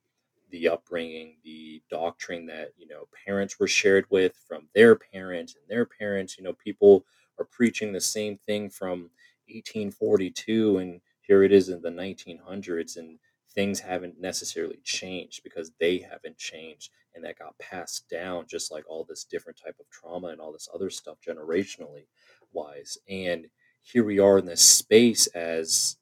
the 0.50 0.68
upbringing, 0.70 1.36
the 1.44 1.84
doctrine 1.92 2.48
that, 2.48 2.72
you 2.76 2.88
know, 2.88 3.08
parents 3.26 3.60
were 3.60 3.68
shared 3.68 4.06
with 4.10 4.34
from 4.48 4.68
their 4.74 4.96
parents 4.96 5.54
and 5.56 5.64
their 5.70 5.86
parents, 5.86 6.40
you 6.40 6.44
know, 6.44 6.54
people 6.54 7.06
are 7.38 7.46
preaching 7.46 7.94
the 7.94 8.02
same 8.02 8.36
thing 8.36 8.68
from 8.68 9.12
1842 9.48 10.80
and 10.80 11.02
here 11.32 11.44
it 11.44 11.54
is 11.54 11.70
in 11.70 11.82
the 11.82 11.90
1900s 11.90 12.98
and 12.98 13.18
things 13.56 13.80
haven't 13.80 14.20
necessarily 14.20 14.82
changed 14.84 15.42
because 15.46 15.72
they 15.80 15.98
haven't 15.98 16.38
changed 16.38 16.90
and 17.16 17.24
that 17.24 17.40
got 17.40 17.58
passed 17.58 18.10
down 18.10 18.46
just 18.50 18.70
like 18.70 18.84
all 18.90 19.06
this 19.08 19.24
different 19.24 19.58
type 19.58 19.78
of 19.80 19.90
trauma 19.90 20.28
and 20.28 20.42
all 20.42 20.52
this 20.52 20.68
other 20.76 20.90
stuff 20.90 21.16
generationally 21.26 22.06
wise. 22.52 22.98
And 23.08 23.48
here 23.82 24.04
we 24.04 24.20
are 24.20 24.40
in 24.40 24.46
this 24.46 24.62
space 24.62 25.28
as 25.28 25.96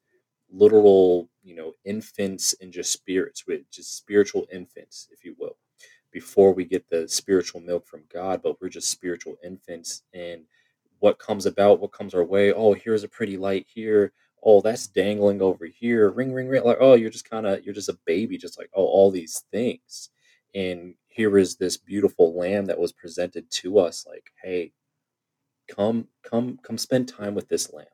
literal 0.52 1.30
you 1.44 1.54
know 1.54 1.74
infants 1.86 2.56
and 2.60 2.74
just 2.74 2.92
spirits 2.92 3.46
with 3.46 3.70
just 3.70 3.96
spiritual 3.96 4.48
infants 4.52 5.08
if 5.12 5.24
you 5.24 5.36
will 5.38 5.58
before 6.12 6.56
we 6.56 6.66
get 6.66 6.90
the 6.90 7.08
spiritual 7.08 7.62
milk 7.62 7.86
from 7.86 8.02
god 8.12 8.42
but 8.42 8.60
we're 8.60 8.68
just 8.68 8.90
spiritual 8.90 9.36
infants 9.44 10.02
and 10.12 10.42
what 11.02 11.20
comes 11.20 11.46
about 11.46 11.80
what 11.80 11.92
comes 11.92 12.16
our 12.16 12.24
way 12.24 12.52
oh 12.52 12.74
here's 12.74 13.04
a 13.04 13.08
pretty 13.08 13.38
light 13.38 13.68
here 13.72 14.12
oh 14.44 14.62
that's 14.62 14.88
dangling 14.88 15.42
over 15.42 15.66
here 15.66 16.10
ring 16.12 16.34
ring 16.34 16.48
ring 16.48 16.64
like 16.64 16.78
oh 16.80 16.94
you're 16.96 17.10
just 17.10 17.30
kind 17.30 17.46
of 17.48 17.64
you're 17.64 17.74
just 17.74 17.90
a 17.90 18.00
baby 18.06 18.38
just 18.38 18.58
like 18.58 18.70
oh 18.76 18.86
all 18.86 19.12
these 19.12 19.44
things. 19.52 20.10
And 20.56 20.96
here 21.08 21.38
is 21.38 21.58
this 21.58 21.78
beautiful 21.78 22.38
lamb 22.38 22.66
that 22.66 22.80
was 22.80 22.92
presented 22.94 23.50
to 23.52 23.80
us 23.80 24.06
like 24.08 24.32
hey 24.44 24.74
come 25.70 26.08
come 26.24 26.60
come 26.64 26.78
spend 26.78 27.08
time 27.08 27.36
with 27.36 27.50
this 27.50 27.74
lamb. 27.74 27.86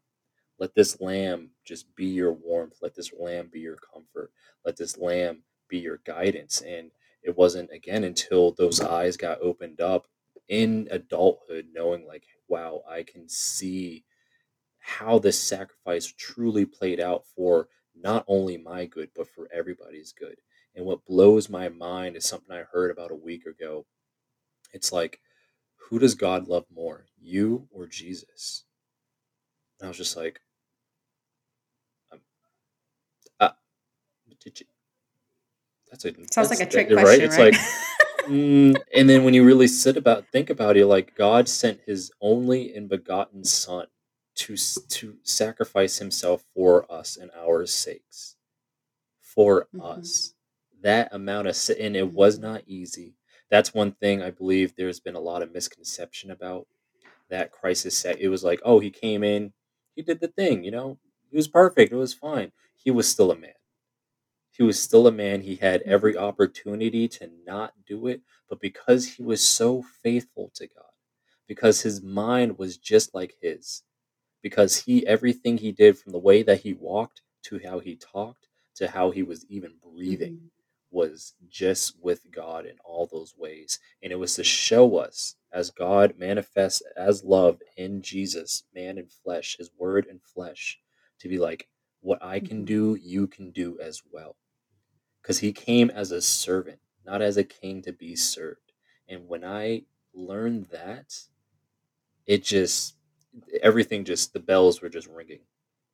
Let 0.60 0.76
this 0.76 1.02
lamb 1.02 1.52
just 1.66 1.94
be 1.96 2.06
your 2.06 2.34
warmth. 2.34 2.78
Let 2.82 2.96
this 2.96 3.12
lamb 3.20 3.50
be 3.52 3.60
your 3.60 3.78
comfort. 3.78 4.32
Let 4.66 4.78
this 4.78 4.98
lamb 4.98 5.44
be 5.70 5.80
your 5.80 6.00
guidance. 6.06 6.62
And 6.62 6.92
it 7.24 7.38
wasn't 7.38 7.72
again 7.72 8.04
until 8.06 8.54
those 8.54 8.82
eyes 8.82 9.18
got 9.18 9.42
opened 9.42 9.82
up 9.82 10.08
in 10.48 10.88
adulthood, 10.92 11.68
knowing 11.74 12.08
like, 12.08 12.24
wow, 12.48 12.84
I 12.90 13.04
can 13.04 13.28
see 13.28 14.06
how 14.86 15.18
this 15.18 15.42
sacrifice 15.42 16.06
truly 16.16 16.64
played 16.64 17.00
out 17.00 17.24
for 17.36 17.68
not 18.00 18.24
only 18.28 18.56
my 18.56 18.86
good, 18.86 19.10
but 19.16 19.28
for 19.28 19.48
everybody's 19.52 20.12
good. 20.14 20.36
And 20.76 20.86
what 20.86 21.06
blows 21.06 21.50
my 21.50 21.70
mind 21.70 22.16
is 22.16 22.26
something 22.26 22.56
I 22.56 22.64
heard 22.72 22.92
about 22.92 23.12
a 23.12 23.16
week 23.16 23.46
ago. 23.48 23.86
It's 24.74 24.92
like, 24.92 25.20
who 25.90 25.98
does 25.98 26.14
God 26.14 26.48
love 26.48 26.66
more, 26.74 27.06
you 27.20 27.68
or 27.72 27.88
Jesus? 27.88 28.66
And 29.80 29.88
I 29.88 29.90
was 29.90 29.98
just 29.98 30.16
like, 30.16 30.40
um, 32.12 32.20
uh, 33.40 33.50
you, 34.28 34.52
that's 35.90 36.06
a 36.06 36.14
Sounds 36.32 36.50
that's 36.50 36.60
like 36.60 36.68
a 36.68 36.72
trick 36.72 36.90
that- 36.90 37.00
question, 37.00 37.26
It's 37.26 37.38
right? 37.38 37.54
like, 37.54 37.62
mm, 38.30 38.76
and 38.94 39.10
then 39.10 39.24
when 39.24 39.34
you 39.34 39.44
really 39.44 39.68
sit 39.68 39.98
about 39.98 40.28
think 40.32 40.52
about 40.52 40.78
it, 40.78 40.86
like 40.86 41.16
God 41.16 41.50
sent 41.50 41.82
His 41.88 42.12
only 42.22 42.76
and 42.76 42.88
begotten 42.88 43.44
Son 43.44 43.88
to 44.36 44.56
to 44.90 45.18
sacrifice 45.24 45.98
Himself 46.00 46.46
for 46.54 46.92
us 46.92 47.18
and 47.18 47.32
our 47.36 47.66
sakes, 47.66 48.36
for 49.22 49.68
Mhm. 49.74 49.82
us. 49.84 50.34
That 50.82 51.14
amount 51.14 51.48
of 51.48 51.58
and 51.80 51.96
it 51.98 52.14
was 52.14 52.38
Mhm. 52.40 52.42
not 52.44 52.64
easy. 52.68 53.16
That's 53.50 53.74
one 53.74 53.94
thing 53.94 54.22
I 54.22 54.32
believe 54.32 54.76
there's 54.76 55.00
been 55.02 55.16
a 55.16 55.20
lot 55.22 55.42
of 55.44 55.52
misconception 55.54 56.32
about 56.32 56.68
that 57.30 57.52
crisis 57.52 57.98
set. 57.98 58.20
It 58.22 58.30
was 58.30 58.44
like, 58.44 58.62
oh, 58.66 58.80
he 58.80 58.92
came 58.92 59.24
in, 59.24 59.54
he 59.96 60.02
did 60.04 60.20
the 60.22 60.30
thing, 60.30 60.64
you 60.64 60.72
know, 60.72 61.00
he 61.32 61.38
was 61.38 61.48
perfect, 61.50 61.94
it 61.94 61.98
was 61.98 62.14
fine. 62.14 62.52
He 62.76 62.92
was 62.92 63.08
still 63.10 63.32
a 63.32 63.38
man. 63.38 63.54
He 64.52 64.64
was 64.64 64.82
still 64.82 65.08
a 65.08 65.12
man. 65.12 65.42
He 65.42 65.56
had 65.58 65.82
every 65.84 66.18
opportunity 66.18 67.08
to 67.10 67.30
not 67.46 67.74
do 67.86 68.08
it, 68.08 68.22
but 68.50 68.60
because 68.60 69.06
he 69.16 69.24
was 69.24 69.42
so 69.44 69.84
faithful 69.84 70.50
to 70.56 70.68
God, 70.68 70.92
because 71.48 71.82
his 71.82 72.02
mind 72.02 72.58
was 72.58 72.78
just 72.78 73.14
like 73.14 73.36
his, 73.42 73.84
because 74.46 74.78
he 74.78 75.08
everything 75.08 75.58
he 75.58 75.72
did 75.72 75.98
from 75.98 76.12
the 76.12 76.20
way 76.20 76.44
that 76.44 76.60
he 76.62 76.72
walked 76.74 77.24
to 77.42 77.60
how 77.66 77.80
he 77.80 77.96
talked 77.96 78.48
to 78.76 78.88
how 78.88 79.10
he 79.10 79.24
was 79.24 79.44
even 79.50 79.74
breathing 79.82 80.36
Mhm. 80.36 80.52
was 80.92 81.34
just 81.50 81.98
with 82.00 82.30
God 82.30 82.68
in 82.68 82.78
all 82.86 83.08
those 83.08 83.36
ways. 83.36 83.80
And 84.04 84.12
it 84.12 84.18
was 84.18 84.36
to 84.36 84.44
show 84.44 84.98
us 84.98 85.36
as 85.52 85.72
God 85.72 86.20
manifests 86.20 86.84
as 86.96 87.24
love 87.24 87.60
in 87.76 88.04
Jesus, 88.04 88.66
man 88.72 89.00
in 89.00 89.08
flesh, 89.08 89.58
his 89.58 89.72
word 89.80 90.06
in 90.06 90.20
flesh, 90.20 90.80
to 91.22 91.28
be 91.28 91.40
like, 91.40 91.68
what 92.02 92.22
I 92.22 92.40
can 92.40 92.62
Mhm. 92.62 92.68
do, 92.68 92.96
you 93.02 93.26
can 93.26 93.50
do 93.50 93.80
as 93.80 94.04
well. 94.12 94.38
Because 95.24 95.40
he 95.40 95.54
came 95.54 95.90
as 95.90 96.12
a 96.12 96.22
servant, 96.22 96.82
not 97.04 97.24
as 97.24 97.38
a 97.38 97.44
king 97.44 97.82
to 97.82 97.92
be 97.92 98.16
served. 98.16 98.74
And 99.08 99.28
when 99.28 99.44
I 99.44 99.88
learned 100.14 100.68
that, 100.68 101.28
it 102.28 102.44
just, 102.44 102.96
everything 103.66 104.06
just, 104.06 104.34
the 104.34 104.42
bells 104.42 104.82
were 104.82 104.90
just 104.90 105.10
ringing. 105.10 105.42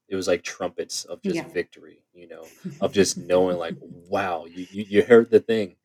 It 0.09 0.15
was 0.17 0.27
like 0.27 0.43
trumpets 0.43 1.05
of 1.05 1.21
just 1.23 1.45
Yeah. 1.45 1.49
victory, 1.53 2.03
you 2.13 2.27
know, 2.29 2.53
of 2.81 2.93
just 2.93 3.17
knowing 3.19 3.57
like, 3.57 3.75
wow, 3.81 4.45
you, 4.45 4.67
you, 4.71 4.85
you 4.89 5.03
heard 5.03 5.31
the 5.31 5.41
thing. 5.41 5.77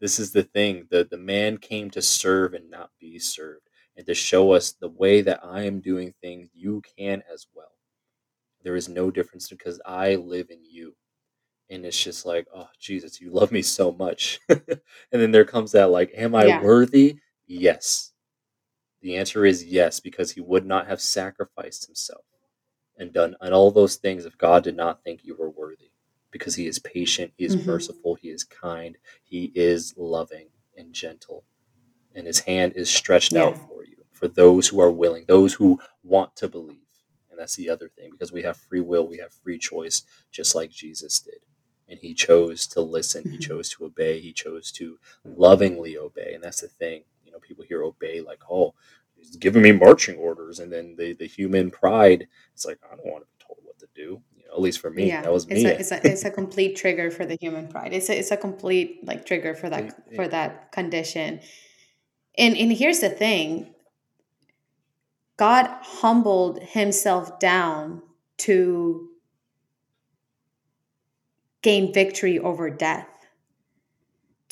This 0.00 0.18
is 0.20 0.32
the 0.32 0.44
thing. 0.44 0.86
The 0.90 1.04
the 1.04 1.18
man 1.18 1.58
came 1.58 1.90
to 1.92 2.02
serve 2.02 2.54
and 2.54 2.70
not 2.70 2.90
be 3.00 3.18
served, 3.18 3.68
and 3.96 4.06
to 4.06 4.14
show 4.14 4.52
us 4.52 4.72
the 4.72 4.88
way 4.88 5.22
that 5.22 5.40
I 5.44 5.62
am 5.64 5.80
doing 5.80 6.14
things, 6.22 6.50
you 6.54 6.82
can 6.98 7.22
as 7.32 7.46
well. 7.54 7.72
There 8.64 8.76
is 8.76 8.88
no 8.88 9.10
difference 9.12 9.48
because 9.48 9.80
I 9.86 10.16
live 10.16 10.50
in 10.50 10.64
you. 10.64 10.96
And 11.70 11.86
it's 11.86 12.02
just 12.02 12.26
like, 12.26 12.48
oh 12.54 12.68
Jesus, 12.80 13.20
you 13.20 13.30
love 13.32 13.52
me 13.52 13.62
so 13.62 13.92
much. 13.92 14.40
and 14.50 14.62
then 15.12 15.32
there 15.32 15.46
comes 15.46 15.72
that 15.72 15.90
like, 15.90 16.12
am 16.14 16.34
I 16.36 16.48
Yeah. 16.48 16.62
worthy? 16.62 17.20
Yes. 17.46 18.13
The 19.04 19.16
answer 19.16 19.44
is 19.44 19.62
yes, 19.62 20.00
because 20.00 20.30
he 20.32 20.40
would 20.40 20.64
not 20.64 20.86
have 20.86 20.98
sacrificed 20.98 21.84
himself 21.84 22.24
and 22.96 23.12
done 23.12 23.36
and 23.38 23.52
all 23.52 23.70
those 23.70 23.96
things 23.96 24.24
if 24.24 24.38
God 24.38 24.64
did 24.64 24.76
not 24.76 25.04
think 25.04 25.20
you 25.22 25.36
were 25.36 25.50
worthy. 25.50 25.90
Because 26.30 26.54
he 26.54 26.66
is 26.66 26.78
patient, 26.78 27.34
he 27.36 27.44
is 27.44 27.54
Mhm. 27.54 27.66
merciful, 27.66 28.14
he 28.14 28.30
is 28.30 28.44
kind, 28.44 28.96
he 29.22 29.52
is 29.54 29.92
loving 29.98 30.48
and 30.74 30.94
gentle. 30.94 31.44
And 32.14 32.26
his 32.26 32.40
hand 32.40 32.72
is 32.76 32.88
stretched 32.88 33.34
out 33.34 33.58
for 33.68 33.84
you, 33.84 34.06
for 34.12 34.26
those 34.26 34.68
who 34.68 34.80
are 34.80 34.90
willing, 34.90 35.26
those 35.26 35.52
who 35.52 35.80
want 36.02 36.34
to 36.36 36.48
believe. 36.48 36.78
And 37.30 37.38
that's 37.38 37.56
the 37.56 37.68
other 37.68 37.90
thing, 37.90 38.10
because 38.12 38.32
we 38.32 38.42
have 38.44 38.56
free 38.56 38.80
will, 38.80 39.06
we 39.06 39.18
have 39.18 39.34
free 39.34 39.58
choice, 39.58 40.02
just 40.30 40.54
like 40.54 40.70
Jesus 40.70 41.20
did. 41.20 41.44
And 41.88 41.98
he 41.98 42.14
chose 42.14 42.66
to 42.68 42.80
listen, 42.80 43.24
he 43.24 43.36
Mhm. 43.36 43.42
chose 43.42 43.68
to 43.72 43.84
obey, 43.84 44.20
he 44.20 44.32
chose 44.32 44.72
to 44.72 44.98
lovingly 45.24 45.98
obey. 45.98 46.32
And 46.32 46.42
that's 46.42 46.62
the 46.62 46.68
thing. 46.68 47.04
Know, 47.34 47.40
people 47.40 47.64
hear 47.64 47.82
obey 47.82 48.20
like, 48.20 48.40
oh, 48.50 48.74
he's 49.16 49.36
giving 49.36 49.62
me 49.62 49.72
marching 49.72 50.16
orders. 50.16 50.60
And 50.60 50.72
then 50.72 50.94
the, 50.96 51.14
the 51.14 51.26
human 51.26 51.70
pride, 51.70 52.26
it's 52.52 52.64
like, 52.64 52.78
I 52.90 52.96
don't 52.96 53.06
want 53.06 53.24
to 53.24 53.28
be 53.38 53.44
told 53.44 53.58
what 53.62 53.78
to 53.80 53.88
do. 53.94 54.22
You 54.36 54.46
know, 54.46 54.54
at 54.54 54.60
least 54.60 54.80
for 54.80 54.90
me, 54.90 55.08
Yeah, 55.08 55.22
that 55.22 55.32
was 55.32 55.44
it's 55.44 55.62
me. 55.62 55.66
a 55.66 55.78
it's 55.78 55.92
a 55.92 56.06
it's 56.06 56.24
a 56.24 56.30
complete 56.30 56.76
trigger 56.76 57.10
for 57.10 57.26
the 57.26 57.36
human 57.40 57.68
pride. 57.68 57.92
It's 57.92 58.08
a 58.08 58.18
it's 58.18 58.30
a 58.30 58.36
complete 58.36 59.04
like 59.04 59.26
trigger 59.26 59.54
for 59.54 59.68
that 59.70 59.84
yeah. 60.10 60.16
for 60.16 60.28
that 60.28 60.72
condition. 60.72 61.40
And 62.38 62.56
and 62.56 62.72
here's 62.72 63.00
the 63.00 63.10
thing. 63.10 63.74
God 65.36 65.66
humbled 65.82 66.62
himself 66.62 67.40
down 67.40 68.02
to 68.38 69.08
gain 71.62 71.92
victory 71.92 72.38
over 72.38 72.70
death, 72.70 73.08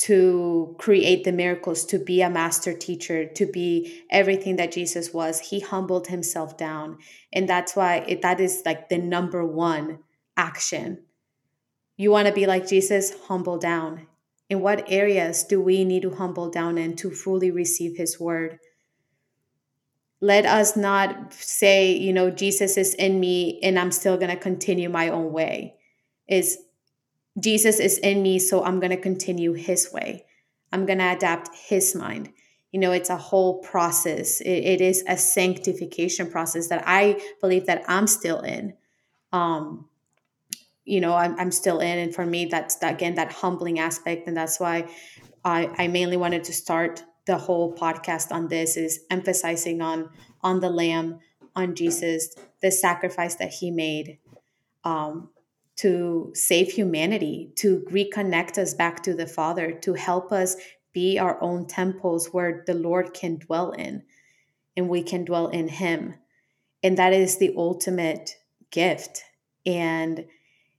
to 0.03 0.75
create 0.81 1.23
the 1.23 1.31
miracles, 1.31 1.85
to 1.85 1.97
be 1.97 2.23
a 2.23 2.29
master 2.29 2.75
teacher, 2.75 3.25
to 3.25 3.47
be 3.47 4.03
everything 4.11 4.57
that 4.57 4.73
Jesus 4.73 5.15
was. 5.15 5.38
He 5.38 5.61
humbled 5.61 6.09
himself 6.09 6.57
down. 6.59 6.99
And 7.33 7.49
that's 7.49 7.77
why 7.77 7.99
it, 8.09 8.21
that 8.23 8.41
is 8.41 8.62
like 8.67 8.88
the 8.88 8.99
number 8.99 9.47
one 9.47 10.01
action. 10.37 11.05
You 11.97 12.11
want 12.11 12.27
to 12.27 12.35
be 12.35 12.47
like 12.47 12.67
Jesus? 12.67 13.12
Humble 13.29 13.59
down. 13.59 14.09
In 14.51 14.59
what 14.59 14.91
areas 14.91 15.45
do 15.45 15.61
we 15.61 15.85
need 15.85 16.03
to 16.03 16.11
humble 16.11 16.51
down 16.51 16.79
in 16.79 16.97
to 16.97 17.12
fully 17.12 17.53
receive 17.53 17.97
his 17.97 18.19
word? 18.19 18.59
Let 20.21 20.47
us 20.47 20.77
not 20.77 21.33
say, 21.33 21.93
you 21.93 22.12
know, 22.12 22.29
Jesus 22.29 22.77
is 22.77 22.95
in 22.95 23.21
me 23.21 23.61
and 23.62 23.79
I'm 23.79 23.93
still 23.93 24.17
going 24.17 24.31
to 24.31 24.37
continue 24.37 24.88
my 24.88 25.11
own 25.11 25.33
way. 25.33 25.77
Is 26.27 26.59
Jesus 27.38 27.81
is 27.81 27.99
in 27.99 28.23
me, 28.23 28.38
so 28.38 28.64
I'm 28.64 28.79
going 28.81 28.90
to 28.90 28.97
continue 28.97 29.55
his 29.55 29.92
way. 29.92 30.25
I'm 30.73 30.87
going 30.87 30.99
to 30.99 31.12
adapt 31.12 31.51
his 31.55 31.95
mind. 31.95 32.31
You 32.73 32.81
know, 32.81 32.92
it's 32.92 33.11
a 33.11 33.16
whole 33.16 33.59
process. 33.59 34.40
It, 34.40 34.49
it 34.51 34.81
is 34.81 35.05
a 35.07 35.16
sanctification 35.16 36.31
process 36.31 36.68
that 36.68 36.85
I 36.87 37.21
believe 37.40 37.66
that 37.66 37.85
I'm 37.88 38.07
still 38.07 38.40
in. 38.40 38.75
Um, 39.33 39.88
you 40.85 41.01
know, 41.01 41.14
I'm, 41.14 41.38
I'm 41.38 41.51
still 41.51 41.81
in. 41.81 41.99
And 41.99 42.14
for 42.14 42.27
me, 42.27 42.47
that's 42.47 42.77
again 42.83 43.14
that 43.16 43.33
humbling 43.33 43.79
aspect. 43.79 44.27
And 44.27 44.37
that's 44.37 44.59
why 44.59 44.88
I, 45.45 45.71
I 45.79 45.88
mainly 45.88 46.16
wanted 46.16 46.45
to 46.45 46.53
start 46.53 47.05
the 47.27 47.38
whole 47.38 47.75
podcast 47.75 48.33
on 48.33 48.49
this 48.49 48.77
is 48.77 49.01
emphasizing 49.11 49.81
on 49.81 50.11
on 50.42 50.61
the 50.61 50.71
lamb, 50.71 51.21
on 51.55 51.75
Jesus, 51.75 52.35
the 52.61 52.71
sacrifice 52.73 53.37
that 53.37 53.53
he 53.53 53.71
made. 53.71 54.18
Um, 54.83 55.31
to 55.77 56.31
save 56.35 56.71
humanity, 56.71 57.53
to 57.57 57.85
reconnect 57.91 58.59
us 58.59 58.75
back 58.75 59.03
to 59.03 59.15
the 59.15 59.27
Father, 59.27 59.73
to 59.73 59.95
help 59.95 60.33
us 60.33 60.57
be 60.93 61.19
our 61.19 61.43
own 61.43 61.67
temples 61.67 62.29
where 62.29 62.63
the 62.67 62.75
Lord 62.75 63.15
can 63.15 63.37
dwell 63.37 63.73
in 63.73 64.03
and 64.77 64.89
we 64.89 65.03
can 65.03 65.25
dwell 65.25 65.49
in 65.49 65.69
Him. 65.69 66.15
And 66.83 66.99
that 66.99 67.13
is 67.13 67.39
the 67.39 67.55
ultimate 67.57 68.37
gift. 68.71 69.23
And 69.65 70.27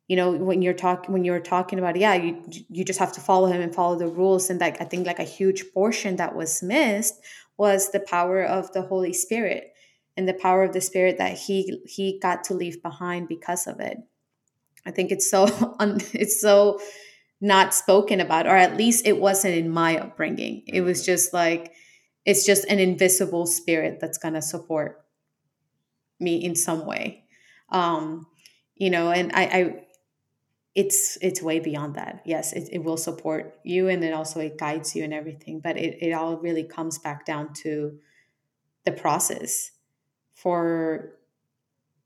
you 0.08 0.17
know 0.17 0.32
when 0.32 0.62
you're 0.62 0.73
talking 0.73 1.13
when 1.13 1.23
you're 1.23 1.39
talking 1.39 1.79
about 1.79 1.95
yeah 1.95 2.13
you 2.13 2.43
you 2.69 2.84
just 2.84 2.99
have 2.99 3.13
to 3.13 3.21
follow 3.21 3.47
him 3.47 3.62
and 3.62 3.73
follow 3.73 3.97
the 3.97 4.08
rules 4.08 4.49
and 4.49 4.60
like 4.60 4.79
i 4.82 4.84
think 4.84 5.08
like 5.08 5.19
a 5.19 5.23
huge 5.23 5.63
portion 5.73 6.17
that 6.17 6.36
was 6.36 6.62
missed 6.62 7.15
was 7.58 7.89
the 7.89 7.99
power 7.99 8.43
of 8.43 8.71
the 8.73 8.82
holy 8.82 9.13
spirit 9.13 9.73
and 10.17 10.27
the 10.27 10.34
power 10.34 10.63
of 10.63 10.73
the 10.73 10.82
spirit 10.82 11.17
that 11.17 11.38
he 11.38 11.82
he 11.86 12.19
got 12.19 12.43
to 12.43 12.53
leave 12.53 12.82
behind 12.84 13.27
because 13.27 13.65
of 13.65 13.79
it 13.79 13.97
I 14.85 14.91
think 14.91 15.11
it's 15.11 15.29
so 15.29 15.45
un, 15.79 15.99
it's 16.13 16.41
so 16.41 16.79
not 17.41 17.73
spoken 17.73 18.19
about, 18.21 18.47
or 18.47 18.55
at 18.55 18.77
least 18.77 19.05
it 19.07 19.19
wasn't 19.19 19.55
in 19.55 19.69
my 19.69 19.97
upbringing. 19.97 20.63
It 20.67 20.81
was 20.81 21.01
Mhm. 21.01 21.05
just 21.05 21.33
like 21.33 21.73
it's 22.25 22.45
just 22.45 22.65
an 22.65 22.79
invisible 22.79 23.45
spirit 23.45 23.99
that's 23.99 24.17
gonna 24.17 24.41
support 24.41 25.05
me 26.19 26.43
in 26.43 26.55
some 26.55 26.85
way, 26.85 27.25
um, 27.69 28.25
you 28.75 28.89
know. 28.89 29.11
And 29.11 29.31
I, 29.33 29.43
I 29.43 29.85
it's 30.75 31.17
it's 31.21 31.41
way 31.41 31.59
beyond 31.59 31.95
that. 31.95 32.21
Yes, 32.25 32.53
it, 32.53 32.69
it 32.71 32.79
will 32.83 32.97
support 32.97 33.59
you, 33.63 33.89
and 33.89 34.01
then 34.01 34.13
also 34.13 34.39
it 34.39 34.57
guides 34.57 34.95
you 34.95 35.03
and 35.03 35.13
everything. 35.13 35.59
But 35.59 35.77
it 35.77 35.97
it 36.01 36.11
all 36.13 36.37
really 36.37 36.63
comes 36.63 36.97
back 36.99 37.25
down 37.25 37.53
to 37.63 37.99
the 38.85 38.91
process 38.91 39.71
for 40.35 41.13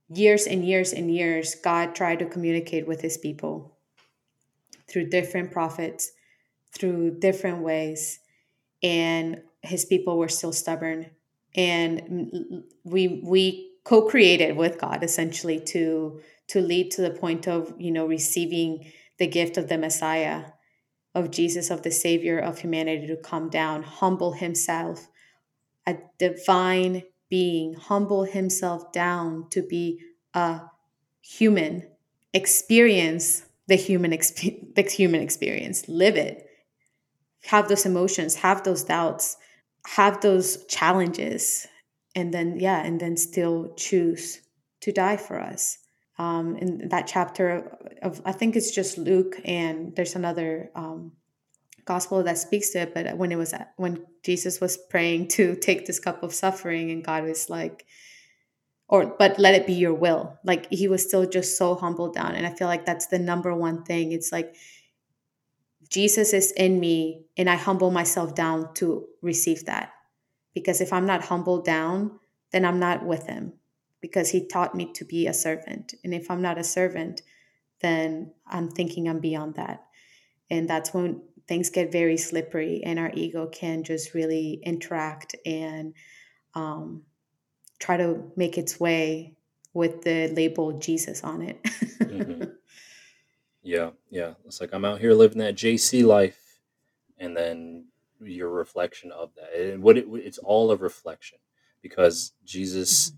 years 0.10 0.48
and 0.48 0.66
years 0.66 0.94
and 0.94 1.14
years, 1.14 1.56
God 1.56 1.96
tried 1.96 2.20
to 2.20 2.26
communicate 2.26 2.88
with 2.88 3.02
his 3.02 3.18
people 3.18 3.78
through 4.88 5.10
different 5.10 5.52
prophets, 5.52 6.12
through 6.72 7.20
different 7.20 7.60
ways 7.60 8.20
and 8.84 9.42
his 9.62 9.86
people 9.86 10.18
were 10.18 10.28
still 10.28 10.54
stubborn. 10.54 11.08
And 11.56 12.64
we 12.84 13.22
we 13.24 13.72
co-created 13.84 14.58
with 14.58 14.78
god 14.78 15.02
essentially 15.02 15.62
to 15.62 16.20
to 16.48 16.60
lead 16.60 16.92
to 16.92 17.02
the 17.02 17.10
point 17.10 17.48
of 17.48 17.74
you 17.80 17.90
know 17.90 18.06
receiving 18.06 18.92
the 19.18 19.26
gift 19.26 19.56
of 19.56 19.70
the 19.70 19.78
messiah 19.78 20.44
of 21.16 21.32
jesus 21.32 21.70
of 21.70 21.84
the 21.84 21.90
savior 21.90 22.38
of 22.38 22.60
humanity 22.60 23.08
to 23.08 23.16
come 23.16 23.50
down 23.50 23.82
humble 23.84 24.34
himself 24.34 25.08
a 25.88 25.96
divine 26.20 27.02
being 27.30 27.74
humble 27.74 28.24
himself 28.24 28.92
down 28.92 29.48
to 29.50 29.62
be 29.62 30.00
a 30.34 30.62
human 31.22 31.84
experience 32.34 33.44
the 33.68 33.76
human 33.76 34.12
exp- 34.12 34.76
the 34.76 34.82
human 34.82 35.22
experience 35.22 35.88
live 35.88 36.16
it. 36.16 36.46
Have 37.46 37.68
those 37.68 37.86
emotions 37.86 38.36
have 38.36 38.64
those 38.64 38.84
doubts 38.84 39.38
have 39.96 40.20
those 40.22 40.66
challenges 40.66 41.66
and 42.14 42.34
then 42.34 42.60
yeah 42.60 42.84
and 42.84 43.00
then 43.00 43.16
still 43.16 43.74
choose 43.76 44.42
to 44.82 44.92
die 44.92 45.18
for 45.18 45.40
us. 45.40 45.78
Um, 46.20 46.56
in 46.58 46.90
that 46.90 47.06
chapter 47.06 47.78
of 48.02 48.24
i 48.26 48.32
think 48.32 48.56
it's 48.56 48.72
just 48.72 48.98
luke 48.98 49.40
and 49.46 49.96
there's 49.96 50.16
another 50.16 50.72
um, 50.74 51.12
gospel 51.88 52.22
that 52.24 52.38
speaks 52.38 52.70
to 52.70 52.80
it 52.80 52.94
but 52.94 53.18
when 53.18 53.32
it 53.32 53.38
was 53.38 53.54
when 53.78 54.06
jesus 54.24 54.60
was 54.60 54.78
praying 54.90 55.28
to 55.28 55.56
take 55.56 55.86
this 55.86 56.00
cup 56.00 56.22
of 56.22 56.34
suffering 56.34 56.92
and 56.92 57.04
god 57.04 57.24
was 57.24 57.50
like 57.50 57.86
or 58.90 59.16
but 59.20 59.38
let 59.38 59.56
it 59.56 59.68
be 59.68 59.74
your 59.74 59.94
will. 59.94 60.38
Like 60.44 60.68
he 60.72 60.88
was 60.88 61.06
still 61.06 61.28
just 61.28 61.58
so 61.58 61.76
humbled 61.76 62.14
down. 62.14 62.36
And 62.36 62.46
i 62.46 62.54
feel 62.54 62.68
like 62.68 62.86
that's 62.86 63.08
the 63.08 63.20
number 63.20 63.54
one 63.54 63.84
thing. 63.84 64.12
It's 64.12 64.32
like 64.32 64.56
jesus 65.90 66.34
is 66.34 66.52
in 66.52 66.80
me 66.82 67.24
and 67.38 67.50
i 67.50 67.56
humble 67.56 67.92
myself 67.92 68.36
down 68.36 68.74
to 68.76 69.06
receive 69.22 69.66
that. 69.66 69.92
Because 70.54 70.82
if 70.82 70.94
i'm 70.94 71.06
not 71.06 71.26
humbled 71.26 71.66
down 71.66 72.20
then 72.52 72.66
i'm 72.66 72.80
not 72.80 73.06
with 73.06 73.28
him. 73.28 73.54
Because 74.00 74.30
he 74.30 74.48
taught 74.48 74.76
me 74.76 74.92
to 74.94 75.04
be 75.04 75.28
a 75.28 75.34
servant. 75.34 75.94
And 76.04 76.14
if 76.14 76.32
i'm 76.32 76.42
not 76.42 76.58
a 76.58 76.64
servant 76.64 77.22
then 77.82 78.32
i'm 78.48 78.70
thinking 78.70 79.08
i'm 79.08 79.20
beyond 79.20 79.56
that. 79.56 79.84
And 80.50 80.70
that's 80.70 80.94
when 80.94 81.22
things 81.48 81.70
get 81.70 81.92
very 81.92 82.18
slippery 82.18 82.82
and 82.84 83.00
our 83.00 83.12
ego 83.14 83.48
can 83.48 83.84
just 83.84 84.14
really 84.14 84.60
interact 84.64 85.36
and 85.46 85.94
um, 86.54 87.04
try 87.80 87.98
to 87.98 88.32
make 88.36 88.58
its 88.58 88.80
way 88.80 89.36
with 89.74 90.02
the 90.04 90.28
label 90.30 90.80
Jesus 90.80 91.24
on 91.24 91.42
it. 91.42 91.60
hmm 92.02 92.44
Yeah, 93.64 93.92
yeah. 94.10 94.34
It's 94.46 94.62
like 94.62 94.74
I'm 94.74 94.86
out 94.86 95.00
here 95.00 95.14
living 95.14 95.40
that 95.40 95.56
JC 95.56 96.06
life, 96.06 96.60
and 97.18 97.36
then 97.36 97.86
your 98.22 98.50
reflection 98.50 99.12
of 99.12 99.32
that. 99.36 99.54
And 99.60 99.84
what 99.84 99.98
it, 99.98 100.06
it's 100.14 100.38
all 100.38 100.72
a 100.72 100.76
reflection 100.78 101.38
because 101.82 102.34
Jesus 102.46 103.12
Mhm. 103.12 103.16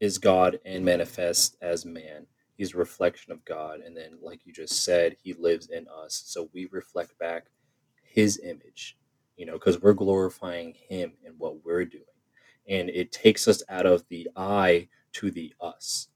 is 0.00 0.18
God 0.18 0.60
and 0.64 0.84
manifests 0.84 1.56
as 1.60 1.84
man. 1.84 2.26
He's 2.56 2.74
a 2.74 2.78
reflection 2.78 3.32
of 3.32 3.44
God, 3.44 3.80
and 3.80 3.96
then, 3.96 4.18
like 4.22 4.44
you 4.44 4.52
just 4.52 4.82
said, 4.84 5.16
He 5.22 5.32
lives 5.34 5.68
in 5.68 5.86
us. 5.88 6.22
So 6.26 6.50
we 6.52 6.66
reflect 6.66 7.18
back 7.18 7.46
His 8.10 8.40
image, 8.44 8.98
you 9.36 9.46
know, 9.46 9.54
because 9.54 9.80
we're 9.82 9.94
glorifying 9.94 10.74
Him 10.74 11.14
in 11.24 11.34
what 11.38 11.64
we're 11.64 11.86
doing, 11.86 12.04
and 12.68 12.90
it 12.90 13.12
takes 13.12 13.48
us 13.48 13.62
out 13.70 13.86
of 13.86 14.04
the 14.10 14.28
I 14.36 14.88
to 15.14 15.30
the 15.30 15.54
us. 15.60 16.08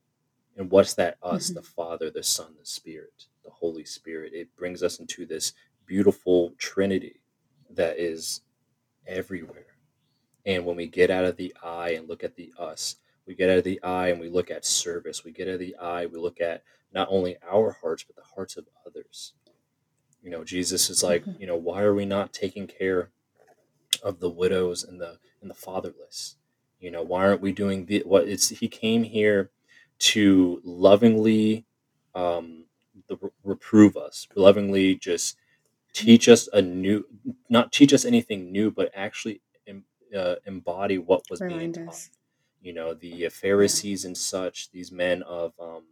And 0.57 0.71
what's 0.71 0.95
that 0.95 1.19
us? 1.23 1.51
The 1.51 1.63
Mhm. 1.63 1.67
Father, 1.67 2.11
the 2.11 2.23
Son, 2.25 2.57
the 2.59 2.67
Spirit, 2.67 3.27
the 3.45 3.51
Holy 3.51 3.85
Spirit. 3.85 4.35
It 4.35 4.55
brings 4.57 4.83
us 4.83 5.01
into 5.01 5.27
this 5.27 5.55
beautiful 5.87 6.53
Trinity 6.59 7.23
that 7.71 7.99
is 7.99 8.43
everywhere. 9.07 9.79
And 10.47 10.67
when 10.67 10.77
we 10.77 10.89
get 10.89 11.11
out 11.11 11.25
of 11.25 11.37
the 11.37 11.55
I 11.63 11.91
and 11.91 12.09
look 12.09 12.25
at 12.25 12.37
the 12.37 12.53
us, 12.59 12.97
we 13.27 13.35
get 13.37 13.51
out 13.51 13.59
of 13.59 13.65
the 13.65 13.83
I 13.83 14.09
and 14.09 14.21
we 14.21 14.29
look 14.29 14.51
at 14.51 14.65
service. 14.67 15.25
We 15.25 15.33
get 15.33 15.49
out 15.49 15.55
of 15.55 15.61
the 15.61 15.77
I, 15.77 16.07
we 16.07 16.19
look 16.19 16.41
at 16.41 16.65
not 16.93 17.09
only 17.11 17.37
our 17.43 17.73
hearts, 17.73 18.05
but 18.05 18.17
the 18.17 18.23
hearts 18.35 18.57
of 18.57 18.69
others. 18.87 19.35
You 20.25 20.31
know, 20.31 20.45
Jesus 20.45 20.91
is 20.91 21.05
like, 21.05 21.25
Mhm. 21.27 21.41
you 21.41 21.47
know, 21.49 21.57
why 21.57 21.83
are 21.85 21.95
we 21.95 22.07
not 22.07 22.35
taking 22.35 22.67
care 22.69 23.11
of 24.03 24.21
the 24.21 24.31
widows 24.31 24.85
and 24.85 25.01
the 25.01 25.19
and 25.43 25.51
the 25.51 25.55
fatherless? 25.55 26.37
You 26.81 26.91
know, 26.91 27.03
why 27.03 27.27
aren't 27.27 27.41
we 27.43 27.53
doing 27.53 27.87
the 27.87 28.01
what 28.07 28.29
it's 28.29 28.51
he 28.51 28.69
came 28.69 29.05
here 29.05 29.51
to 30.01 30.61
lovingly 30.65 31.67
um 32.15 32.67
the, 33.09 33.19
reprove 33.45 33.97
us, 33.97 34.29
lovingly 34.37 34.97
just 34.97 35.37
teach 35.95 36.29
us 36.29 36.49
a 36.53 36.63
new 36.63 37.07
not 37.51 37.73
teach 37.73 37.93
us 37.95 38.05
anything 38.05 38.53
new 38.53 38.71
but 38.71 38.91
actually 38.95 39.43
em, 39.67 39.85
uh, 40.17 40.37
embody 40.47 40.99
what 40.99 41.23
was 41.31 41.43
being 41.43 41.73
taught 41.73 41.89
us. 41.95 42.11
you 42.63 42.73
know 42.75 42.95
the 42.95 43.27
uh, 43.27 43.31
pharisees 43.31 44.05
and 44.07 44.17
such 44.17 44.71
these 44.73 44.93
men 44.93 45.23
of 45.25 45.53
um, 45.61 45.85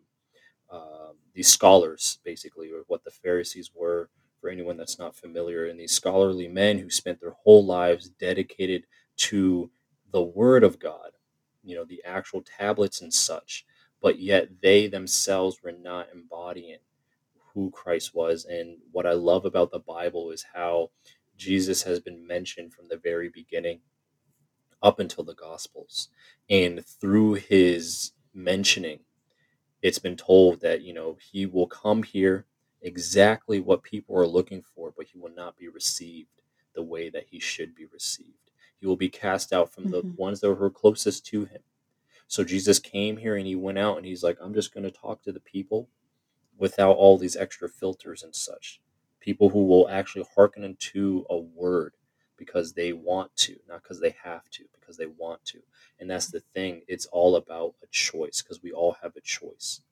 um 0.71 1.17
these 1.35 1.49
scholars 1.49 2.19
basically 2.25 2.71
or 2.73 2.83
what 2.89 3.05
the 3.05 3.11
pharisees 3.11 3.71
were 3.75 4.09
for 4.43 4.51
anyone 4.51 4.77
that's 4.77 4.99
not 4.99 5.17
familiar 5.17 5.67
and 5.69 5.81
these 5.81 5.93
scholarly 5.93 6.49
men 6.49 6.79
who 6.79 6.91
spent 6.91 7.21
their 7.21 7.37
whole 7.45 7.65
lives 7.65 8.11
dedicated 8.11 8.85
to 9.17 9.71
the 10.13 10.23
word 10.23 10.65
of 10.65 10.81
god 10.81 11.13
you 11.65 11.77
know 11.77 11.87
the 11.87 12.03
actual 12.05 12.43
tablets 12.43 13.01
and 13.01 13.15
such 13.15 13.65
but 14.03 14.19
yet 14.19 14.49
they 14.61 14.89
themselves 14.89 15.63
were 15.65 15.73
not 15.73 16.09
embodying 16.13 16.79
who 17.55 17.71
Christ 17.71 18.15
was. 18.15 18.45
And 18.45 18.79
what 18.91 19.07
I 19.07 19.13
love 19.13 19.45
about 19.45 19.71
the 19.71 19.79
Bible 19.79 20.31
is 20.31 20.45
how 20.55 20.91
Jesus 21.37 21.83
has 21.85 22.01
been 22.01 22.27
mentioned 22.27 22.73
from 22.73 22.89
the 22.89 22.97
very 22.97 23.29
beginning 23.29 23.81
up 24.83 24.99
until 24.99 25.25
the 25.25 25.35
Gospels. 25.35 26.09
And 26.51 26.85
through 26.85 27.35
his 27.35 28.13
mentioning, 28.35 29.01
it's 29.83 29.99
been 29.99 30.17
told 30.17 30.61
that, 30.61 30.83
you 30.83 30.95
know, 30.95 31.17
he 31.33 31.47
will 31.47 31.67
come 31.67 32.03
here 32.03 32.47
exactly 32.83 33.61
what 33.61 33.83
people 33.83 34.17
are 34.19 34.27
looking 34.27 34.63
for, 34.63 34.93
but 34.97 35.07
he 35.07 35.19
will 35.19 35.33
not 35.35 35.57
be 35.59 35.69
received 35.69 36.31
the 36.75 36.83
way 36.83 37.11
that 37.11 37.27
he 37.31 37.41
should 37.41 37.75
be 37.75 37.87
received. 37.87 38.51
He 38.81 38.87
will 38.87 38.97
be 38.97 39.09
cast 39.11 39.53
out 39.53 39.73
from 39.73 39.91
the 39.91 40.03
Mhm. 40.03 40.19
ones 40.19 40.41
that 40.41 40.53
were 40.53 40.71
closest 40.71 41.27
to 41.27 41.45
him. 41.47 41.63
So 42.29 42.45
Jesus 42.45 42.79
came 42.79 43.19
here 43.19 43.37
and 43.37 43.47
he 43.47 43.57
went 43.57 43.79
out 43.79 43.99
and 43.99 44.07
he's 44.07 44.23
like, 44.25 44.39
I'm 44.41 44.55
just 44.55 44.73
going 44.75 44.85
to 44.85 44.91
talk 44.91 45.23
to 45.23 45.33
the 45.33 45.41
people 45.41 45.89
without 46.59 46.97
all 46.97 47.19
these 47.19 47.37
extra 47.37 47.69
filters 47.69 48.23
and 48.23 48.35
such. 48.35 48.81
People 49.21 49.51
who 49.51 49.67
will 49.67 49.89
actually 49.89 50.27
hearken 50.35 50.65
into 50.65 51.27
a 51.31 51.39
word 51.39 51.95
because 52.37 52.73
they 52.75 52.93
want 52.93 53.35
to, 53.37 53.57
not 53.69 53.83
because 53.83 54.01
they 54.01 54.17
have 54.25 54.49
to, 54.51 54.65
because 54.81 54.97
they 54.97 55.07
want 55.07 55.45
to. 55.47 55.63
And 56.01 56.11
that's 56.11 56.29
the 56.29 56.41
thing. 56.41 56.83
It's 56.89 57.07
all 57.07 57.37
about 57.37 57.75
a 57.83 57.87
choice 57.91 58.43
because 58.43 58.63
we 58.63 58.73
all 58.73 58.97
have 59.03 59.17
a 59.17 59.21
choice. 59.21 59.83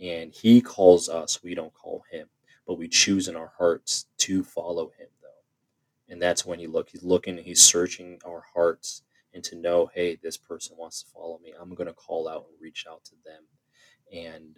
And 0.00 0.32
he 0.32 0.60
calls 0.60 1.08
us, 1.08 1.42
we 1.42 1.54
don't 1.54 1.72
call 1.72 2.04
him, 2.10 2.28
but 2.66 2.78
we 2.78 2.88
choose 2.88 3.28
in 3.28 3.36
our 3.36 3.52
hearts 3.58 4.06
to 4.18 4.42
follow 4.44 4.90
him 4.98 5.08
though. 5.22 6.12
And 6.12 6.20
that's 6.20 6.44
when 6.44 6.58
he 6.58 6.66
look 6.66 6.90
he's 6.90 7.02
looking, 7.02 7.38
he's 7.38 7.62
searching 7.62 8.18
our 8.26 8.44
hearts 8.54 9.02
and 9.34 9.42
to 9.44 9.56
know, 9.56 9.90
hey, 9.94 10.16
this 10.22 10.36
person 10.36 10.76
wants 10.78 11.02
to 11.02 11.10
follow 11.10 11.38
me. 11.42 11.52
I'm 11.58 11.74
going 11.74 11.88
to 11.88 11.92
call 11.92 12.28
out 12.28 12.46
and 12.48 12.60
reach 12.60 12.86
out 12.90 13.04
to 13.04 13.14
them 13.24 13.42
and 14.12 14.56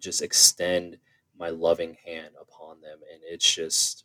just 0.00 0.22
extend 0.22 0.98
my 1.38 1.50
loving 1.50 1.96
hand 2.04 2.34
upon 2.40 2.80
them. 2.80 2.98
And 3.12 3.20
it's 3.24 3.54
just 3.54 4.04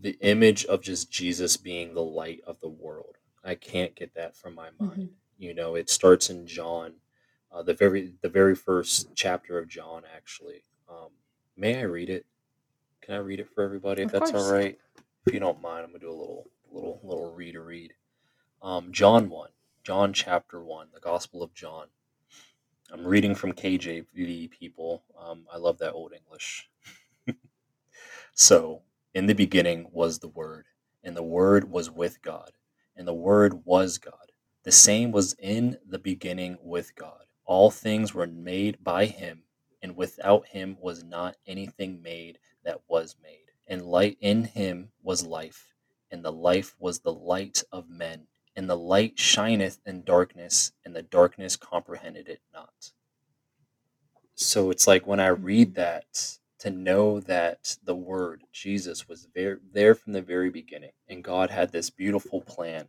the 0.00 0.16
image 0.20 0.64
of 0.66 0.82
just 0.82 1.10
Jesus 1.10 1.56
being 1.56 1.94
the 1.94 2.02
light 2.02 2.40
of 2.46 2.60
the 2.60 2.68
world. 2.68 3.16
I 3.44 3.54
can't 3.54 3.94
get 3.94 4.14
that 4.14 4.36
from 4.36 4.54
my 4.54 4.70
mind. 4.78 5.02
Mhm. 5.02 5.14
You 5.38 5.54
know, 5.54 5.74
it 5.74 5.90
starts 5.90 6.30
in 6.30 6.46
John, 6.46 6.94
uh, 7.54 7.62
the 7.62 7.74
very 7.74 8.14
the 8.22 8.30
very 8.30 8.54
first 8.56 9.08
chapter 9.16 9.58
of 9.58 9.68
John. 9.68 10.04
Actually, 10.16 10.64
um, 10.90 11.10
may 11.56 11.78
I 11.78 11.82
read 11.84 12.10
it? 12.10 12.26
Can 13.02 13.14
I 13.16 13.18
read 13.18 13.40
it 13.40 13.48
for 13.54 13.64
everybody 13.64 14.02
if 14.02 14.10
Of 14.10 14.12
that's 14.12 14.34
all 14.34 14.42
course. 14.42 14.44
right? 14.44 14.78
If 15.26 15.34
you 15.34 15.40
don't 15.40 15.62
mind, 15.62 15.84
I'm 15.84 15.92
gonna 15.92 16.00
do 16.00 16.10
a 16.10 16.12
little 16.12 16.50
little 16.72 17.00
little 17.04 17.32
read 17.34 17.56
a 17.56 17.60
read. 17.62 17.94
Um, 18.62 18.92
John 18.92 19.30
one, 19.30 19.50
John 19.84 20.12
chapter 20.12 20.62
one, 20.64 20.88
the 20.94 21.00
Gospel 21.00 21.42
of 21.42 21.54
John. 21.54 21.88
I'm 22.92 23.06
reading 23.06 23.34
from 23.34 23.52
KJV, 23.52 24.50
people. 24.50 25.04
Um, 25.20 25.46
I 25.52 25.58
love 25.58 25.78
that 25.78 25.92
old 25.94 26.12
English. 26.14 26.68
So, 28.34 28.82
in 29.14 29.26
the 29.26 29.34
beginning 29.34 29.88
was 29.92 30.20
the 30.20 30.28
Word, 30.28 30.66
and 31.04 31.16
the 31.16 31.22
Word 31.24 31.70
was 31.70 31.90
with 31.90 32.22
God, 32.22 32.52
and 32.96 33.06
the 33.08 33.14
Word 33.14 33.66
was 33.66 33.98
God. 33.98 34.32
The 34.64 34.72
same 34.72 35.12
was 35.12 35.34
in 35.38 35.78
the 35.86 35.98
beginning 35.98 36.58
with 36.62 36.94
God. 36.96 37.24
All 37.44 37.70
things 37.70 38.14
were 38.14 38.26
made 38.26 38.82
by 38.82 39.06
him, 39.06 39.42
and 39.82 39.96
without 39.96 40.48
him 40.48 40.76
was 40.80 41.02
not 41.02 41.36
anything 41.46 42.02
made 42.02 42.38
that 42.64 42.80
was 42.88 43.16
made. 43.22 43.50
And 43.66 43.82
light 43.82 44.16
in 44.20 44.44
him 44.44 44.90
was 45.02 45.26
life, 45.26 45.74
and 46.10 46.24
the 46.24 46.32
life 46.32 46.74
was 46.78 47.00
the 47.00 47.12
light 47.12 47.62
of 47.72 47.88
men. 47.88 48.26
And 48.54 48.68
the 48.68 48.76
light 48.76 49.18
shineth 49.18 49.80
in 49.86 50.04
darkness, 50.04 50.72
and 50.84 50.94
the 50.94 51.02
darkness 51.02 51.56
comprehended 51.56 52.28
it 52.28 52.40
not. 52.52 52.92
So 54.34 54.70
it's 54.70 54.86
like 54.86 55.06
when 55.06 55.20
I 55.20 55.28
read 55.28 55.74
that 55.74 56.38
to 56.58 56.70
know 56.70 57.18
that 57.20 57.76
the 57.82 57.94
Word, 57.94 58.44
Jesus, 58.52 59.08
was 59.08 59.26
there, 59.34 59.58
there 59.72 59.94
from 59.94 60.12
the 60.12 60.22
very 60.22 60.50
beginning. 60.50 60.92
And 61.08 61.24
God 61.24 61.50
had 61.50 61.72
this 61.72 61.90
beautiful 61.90 62.40
plan 62.40 62.88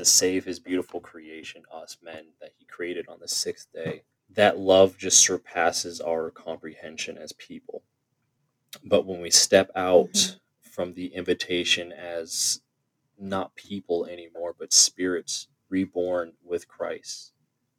to 0.00 0.04
save 0.06 0.46
his 0.46 0.58
beautiful 0.58 0.98
creation, 0.98 1.62
us 1.70 1.98
men, 2.02 2.24
that 2.40 2.52
he 2.58 2.64
created 2.64 3.06
on 3.06 3.20
the 3.20 3.28
sixth 3.28 3.68
day. 3.72 4.02
That 4.30 4.58
love 4.58 4.96
just 4.96 5.18
surpasses 5.18 6.00
our 6.00 6.30
comprehension 6.30 7.18
as 7.18 7.32
people. 7.34 7.82
But 8.82 9.04
when 9.04 9.20
we 9.20 9.30
step 9.30 9.70
out 9.76 10.12
mm-hmm. 10.12 10.70
from 10.70 10.94
the 10.94 11.08
invitation 11.08 11.92
as 11.92 12.62
not 13.18 13.54
people 13.56 14.06
anymore, 14.06 14.54
but 14.58 14.72
spirits 14.72 15.48
reborn 15.68 16.32
with 16.42 16.66
Christ, 16.66 17.32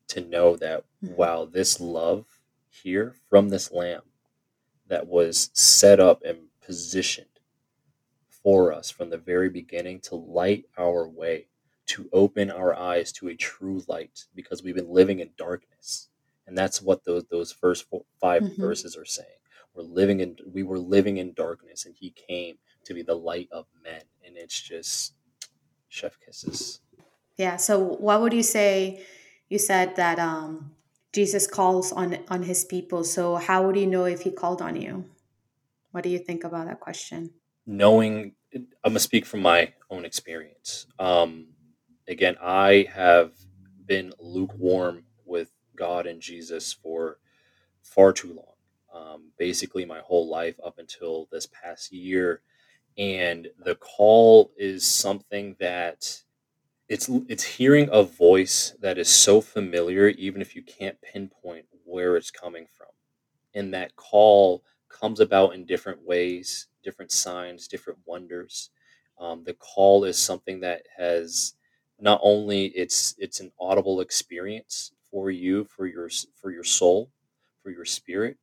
to 0.10 0.22
know 0.22 0.56
that, 0.58 0.84
mm-hmm. 1.04 1.16
wow, 1.16 1.46
this 1.46 1.80
love 1.80 2.26
here 2.70 3.16
from 3.32 3.50
this 3.50 3.72
lamb 3.72 4.04
that 4.88 5.08
was 5.08 5.50
set 5.54 6.00
up 6.00 6.22
and 6.24 6.38
positioned 6.64 7.26
for 8.30 8.72
us 8.72 8.92
from 8.92 9.10
the 9.10 9.18
very 9.18 9.50
beginning 9.50 10.02
to 10.02 10.16
light 10.16 10.66
our 10.78 11.08
way, 11.08 11.48
to 11.88 12.10
open 12.14 12.50
our 12.50 12.76
eyes 12.76 13.12
to 13.14 13.30
a 13.30 13.36
true 13.36 13.84
light, 13.88 14.26
because 14.36 14.64
we've 14.64 14.76
been 14.76 14.92
living 14.92 15.20
in 15.20 15.32
darkness. 15.38 16.10
And 16.48 16.58
that's 16.58 16.82
what 16.82 17.04
those 17.06 17.26
those 17.26 17.52
first 17.52 17.90
four, 17.90 18.04
5 18.20 18.44
mm-hmm. 18.44 18.62
verses 18.62 18.98
are 18.98 19.06
saying. 19.06 19.30
We're 19.74 19.84
living 19.84 20.20
in 20.20 20.38
we 20.52 20.64
were 20.64 20.80
living 20.80 21.18
in 21.18 21.34
darkness, 21.34 21.86
and 21.86 21.96
He 21.98 22.12
came 22.12 22.58
to 22.86 22.94
be 22.94 23.04
the 23.04 23.16
light 23.16 23.50
of 23.52 23.66
men. 23.84 24.02
And 24.26 24.38
it's 24.38 24.60
just 24.60 25.14
chef 25.90 26.18
kisses. 26.26 26.82
Yeah. 27.38 27.58
So, 27.58 27.80
what 27.80 28.22
would 28.22 28.34
you 28.34 28.44
say? 28.44 29.04
You 29.50 29.60
said 29.60 29.98
that 29.98 30.18
um, 30.18 30.72
Jesus 31.14 31.46
calls 31.46 31.92
on 31.92 32.18
on 32.30 32.44
his 32.44 32.64
people. 32.64 33.04
So 33.04 33.36
how 33.36 33.66
would 33.66 33.76
you 33.76 33.88
know 33.88 34.06
if 34.06 34.22
he 34.22 34.32
called 34.32 34.62
on 34.62 34.80
you? 34.80 35.06
What 35.92 36.04
do 36.04 36.10
you 36.10 36.20
think 36.20 36.44
about 36.44 36.68
that 36.68 36.80
question? 36.80 37.32
Knowing, 37.66 38.34
I'm 38.54 38.68
gonna 38.84 39.00
speak 39.00 39.26
from 39.26 39.42
my 39.42 39.74
own 39.90 40.06
experience. 40.06 40.88
Um, 41.00 41.48
again, 42.12 42.36
I 42.42 42.88
have 42.94 43.34
been 43.86 44.14
lukewarm 44.20 45.06
with 45.26 45.52
God 45.76 46.08
and 46.08 46.22
Jesus 46.22 46.74
for 46.74 47.18
far 47.82 48.14
too 48.14 48.34
long. 48.34 48.46
Um, 48.94 49.32
basically, 49.38 49.86
my 49.86 50.00
whole 50.02 50.30
life 50.30 50.60
up 50.66 50.80
until 50.80 51.28
this 51.32 51.48
past 51.48 51.92
year, 51.94 52.42
and 52.98 53.48
the 53.64 53.76
call 53.76 54.52
is 54.58 54.86
something 54.86 55.56
that 55.60 56.22
it's 56.90 57.10
it's 57.30 57.44
hearing 57.44 57.90
a 57.92 58.04
voice 58.04 58.76
that 58.82 58.98
is 58.98 59.08
so 59.10 59.40
familiar 59.40 60.10
even 60.10 60.42
if 60.42 60.56
you 60.56 60.62
can't 60.62 61.02
pinpoint 61.02 61.66
where 61.86 62.18
it's 62.18 62.32
coming 62.32 62.68
from 62.78 62.88
and 63.56 63.74
that 63.74 63.96
call 63.96 64.62
comes 64.90 65.22
about 65.22 65.54
in 65.54 65.66
different 65.66 66.06
ways 66.06 66.68
different 66.84 67.12
signs 67.12 67.68
different 67.70 68.00
wonders 68.06 68.72
um, 69.20 69.44
the 69.46 69.54
call 69.54 70.04
is 70.04 70.18
something 70.18 70.60
that 70.60 70.84
has 70.98 71.54
not 72.02 72.20
only 72.24 72.68
it's 72.68 73.16
it's 73.20 73.40
an 73.40 73.52
audible 73.60 74.02
experience 74.02 74.92
for 75.12 75.32
you 75.32 75.66
for 75.66 75.88
your 75.88 76.10
for 76.36 76.52
your 76.52 76.64
soul 76.64 77.12
for 77.64 77.72
your 77.72 77.86
spirit 77.86 78.38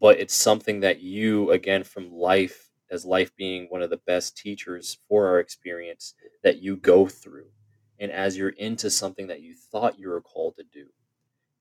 but 0.00 0.18
it's 0.18 0.34
something 0.34 0.80
that 0.80 1.00
you 1.00 1.50
again 1.52 1.84
from 1.84 2.12
life 2.12 2.70
as 2.90 3.04
life 3.06 3.34
being 3.36 3.66
one 3.68 3.82
of 3.82 3.90
the 3.90 4.00
best 4.06 4.36
teachers 4.36 4.98
for 5.08 5.26
our 5.28 5.40
experience 5.40 6.14
that 6.42 6.60
you 6.60 6.76
go 6.76 7.06
through. 7.06 7.46
And 8.00 8.12
as 8.12 8.36
you're 8.36 8.50
into 8.50 8.90
something 8.90 9.28
that 9.28 9.40
you 9.40 9.54
thought 9.54 9.98
you 9.98 10.10
were 10.10 10.20
called 10.20 10.56
to 10.56 10.64
do 10.64 10.86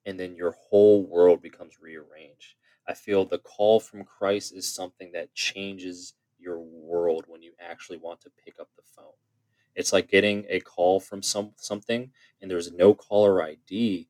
and 0.05 0.19
then 0.19 0.35
your 0.35 0.55
whole 0.69 1.05
world 1.05 1.41
becomes 1.41 1.79
rearranged. 1.79 2.55
I 2.87 2.95
feel 2.95 3.25
the 3.25 3.37
call 3.37 3.79
from 3.79 4.03
christ 4.03 4.53
is 4.53 4.73
something 4.73 5.11
that 5.13 5.33
changes 5.35 6.15
your 6.39 6.59
world 6.59 7.25
when 7.27 7.43
you 7.43 7.53
actually 7.59 7.99
want 7.99 8.21
to 8.21 8.31
pick 8.43 8.55
up 8.59 8.69
the 8.75 8.83
phone 8.95 9.13
it's 9.75 9.93
like 9.93 10.09
getting 10.09 10.45
a 10.49 10.59
call 10.59 10.99
from 10.99 11.21
some 11.21 11.51
something 11.57 12.11
and 12.41 12.49
there's 12.51 12.71
no 12.71 12.93
caller 12.93 13.41
id 13.43 14.07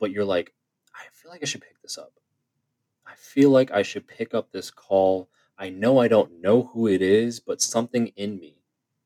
but 0.00 0.10
you're 0.10 0.24
like 0.24 0.54
i 0.94 1.04
feel 1.12 1.30
like 1.30 1.42
i 1.42 1.46
should 1.46 1.62
pick 1.62 1.80
this 1.82 1.98
up 1.98 2.12
i 3.06 3.14
feel 3.16 3.50
like 3.50 3.70
i 3.70 3.82
should 3.82 4.06
pick 4.06 4.34
up 4.34 4.50
this 4.52 4.70
call 4.70 5.28
i 5.58 5.68
know 5.68 5.98
i 5.98 6.08
don't 6.08 6.40
know 6.40 6.64
who 6.72 6.86
it 6.88 7.02
is 7.02 7.40
but 7.40 7.60
something 7.60 8.08
in 8.16 8.38
me 8.38 8.56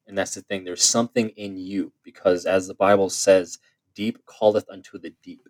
and 0.08 0.16
that's 0.16 0.34
the 0.34 0.42
thing. 0.42 0.64
There's 0.64 0.84
something 0.84 1.30
in 1.30 1.56
you 1.56 1.92
because, 2.04 2.46
as 2.46 2.68
the 2.68 2.74
Bible 2.74 3.10
says, 3.10 3.58
deep 3.94 4.18
calleth 4.26 4.68
unto 4.70 4.98
the 4.98 5.14
deep. 5.22 5.48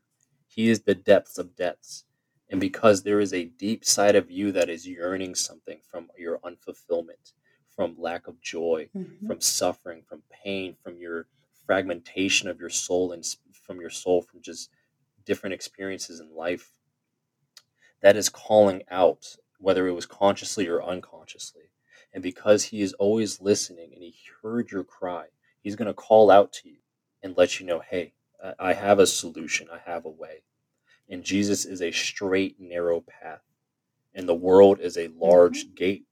He 0.49 0.69
is 0.69 0.81
the 0.83 0.95
depths 0.95 1.39
of 1.39 1.55
depths. 1.57 2.05
And 2.51 2.61
because 2.61 3.03
there 3.03 3.21
is 3.21 3.35
a 3.35 3.45
deep 3.45 3.85
side 3.85 4.17
of 4.17 4.31
you 4.31 4.53
that 4.53 4.71
is 4.71 4.89
yearning 4.89 5.35
something 5.35 5.81
from 5.91 6.09
your 6.19 6.39
unfulfillment, 6.41 7.35
from 7.77 7.95
lack 7.99 8.27
of 8.27 8.41
joy, 8.41 8.89
mm-hmm. 8.97 9.27
from 9.27 9.41
suffering, 9.41 10.03
from 10.09 10.23
pain, 10.45 10.77
from 10.83 10.99
your 10.99 11.27
fragmentation 11.67 12.49
of 12.49 12.59
your 12.59 12.71
soul, 12.71 13.13
and 13.13 13.25
from 13.53 13.81
your 13.81 13.91
soul, 13.91 14.23
from 14.23 14.41
just 14.41 14.71
different 15.25 15.55
experiences 15.55 16.21
in 16.21 16.35
life, 16.35 16.71
that 18.01 18.17
is 18.17 18.29
calling 18.29 18.83
out, 18.91 19.37
whether 19.59 19.87
it 19.87 19.93
was 19.93 20.07
consciously 20.07 20.67
or 20.67 20.83
unconsciously 20.83 21.65
and 22.17 22.23
because 22.23 22.65
he 22.65 22.81
is 22.81 22.95
always 22.95 23.43
listening 23.43 23.91
and 23.93 24.03
he 24.03 24.15
heard 24.43 24.71
your 24.71 24.85
cry, 24.85 25.27
he's 25.61 25.77
going 25.77 25.87
to 25.87 25.93
call 25.93 26.31
out 26.31 26.51
to 26.55 26.69
you 26.71 26.79
and 27.23 27.37
let 27.37 27.61
you 27.61 27.67
know, 27.67 27.81
hey, 27.81 28.15
I 28.59 28.73
have 28.73 28.99
a 28.99 29.07
solution, 29.07 29.69
I 29.71 29.81
have 29.85 30.07
a 30.07 30.11
way. 30.11 30.43
And 31.11 31.23
Jesus 31.23 31.67
is 31.67 31.83
a 31.83 31.91
straight, 31.91 32.57
narrow 32.59 33.03
path. 33.03 33.43
And 34.15 34.27
the 34.27 34.35
world 34.35 34.81
is 34.81 34.97
a 34.97 35.09
large 35.09 35.67
mm-hmm. 35.67 35.75
gate, 35.75 36.05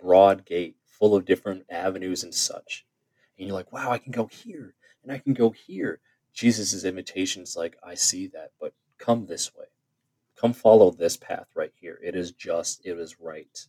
broad 0.00 0.44
gate, 0.44 0.74
full 1.02 1.16
of 1.16 1.24
different 1.24 1.64
avenues 1.68 2.22
and 2.22 2.32
such. 2.32 2.86
And 3.36 3.48
you're 3.48 3.56
like, 3.56 3.72
wow, 3.72 3.90
I 3.90 3.98
can 3.98 4.12
go 4.12 4.26
here 4.26 4.74
and 5.02 5.10
I 5.10 5.18
can 5.18 5.34
go 5.34 5.50
here. 5.50 5.98
Jesus' 6.32 6.84
invitation 6.84 7.42
is 7.42 7.56
like, 7.56 7.76
I 7.82 7.94
see 7.94 8.28
that, 8.28 8.52
but 8.60 8.72
come 8.98 9.26
this 9.26 9.52
way. 9.52 9.66
Come 10.40 10.52
follow 10.52 10.92
this 10.92 11.16
path 11.16 11.48
right 11.56 11.72
here. 11.80 11.98
It 12.04 12.14
is 12.14 12.30
just, 12.30 12.86
it 12.86 13.00
is 13.00 13.18
right 13.18 13.66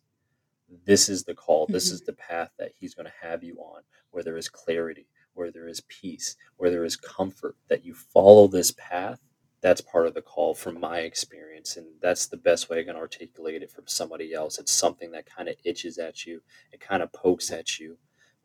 this 0.86 1.10
is 1.10 1.24
the 1.24 1.34
call 1.34 1.68
this 1.68 1.88
mm-hmm. 1.88 1.96
is 1.96 2.02
the 2.02 2.14
path 2.14 2.50
that 2.58 2.72
he's 2.80 2.94
going 2.94 3.06
to 3.06 3.28
have 3.28 3.44
you 3.44 3.58
on 3.58 3.82
where 4.12 4.24
there 4.24 4.38
is 4.38 4.50
clarity 4.50 5.08
where 5.34 5.52
there 5.52 5.68
is 5.68 5.82
peace 5.88 6.36
where 6.58 6.70
there 6.70 6.86
is 6.86 6.96
comfort 6.96 7.56
that 7.68 7.86
you 7.86 7.94
follow 7.94 8.48
this 8.48 8.72
path 8.72 9.20
that's 9.64 9.82
part 9.82 10.08
of 10.08 10.14
the 10.14 10.22
call 10.22 10.54
from 10.56 10.80
my 10.80 11.00
experience 11.00 11.78
and 11.78 11.88
that's 12.02 12.28
the 12.28 12.38
best 12.38 12.70
way 12.70 12.82
i 12.82 12.84
can 12.84 12.96
articulate 12.98 13.64
it 13.64 13.72
from 13.72 13.86
somebody 13.88 14.34
else 14.34 14.60
it's 14.60 14.74
something 14.74 15.12
that 15.12 15.26
kind 15.26 15.50
of 15.50 15.56
itches 15.66 15.98
at 15.98 16.26
you 16.28 16.42
it 16.74 16.82
kind 16.82 17.04
of 17.04 17.12
pokes 17.14 17.52
at 17.52 17.80
you 17.80 17.98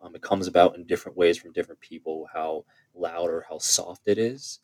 um, 0.02 0.14
it 0.14 0.22
comes 0.22 0.46
about 0.46 0.76
in 0.76 0.85
different 0.87 1.18
ways 1.18 1.38
from 1.38 1.52
different 1.52 1.81
people 1.81 2.28
how 2.33 2.64
loud 2.94 3.31
or 3.31 3.44
how 3.48 3.59
soft 3.59 4.02
it 4.07 4.18
is 4.18 4.61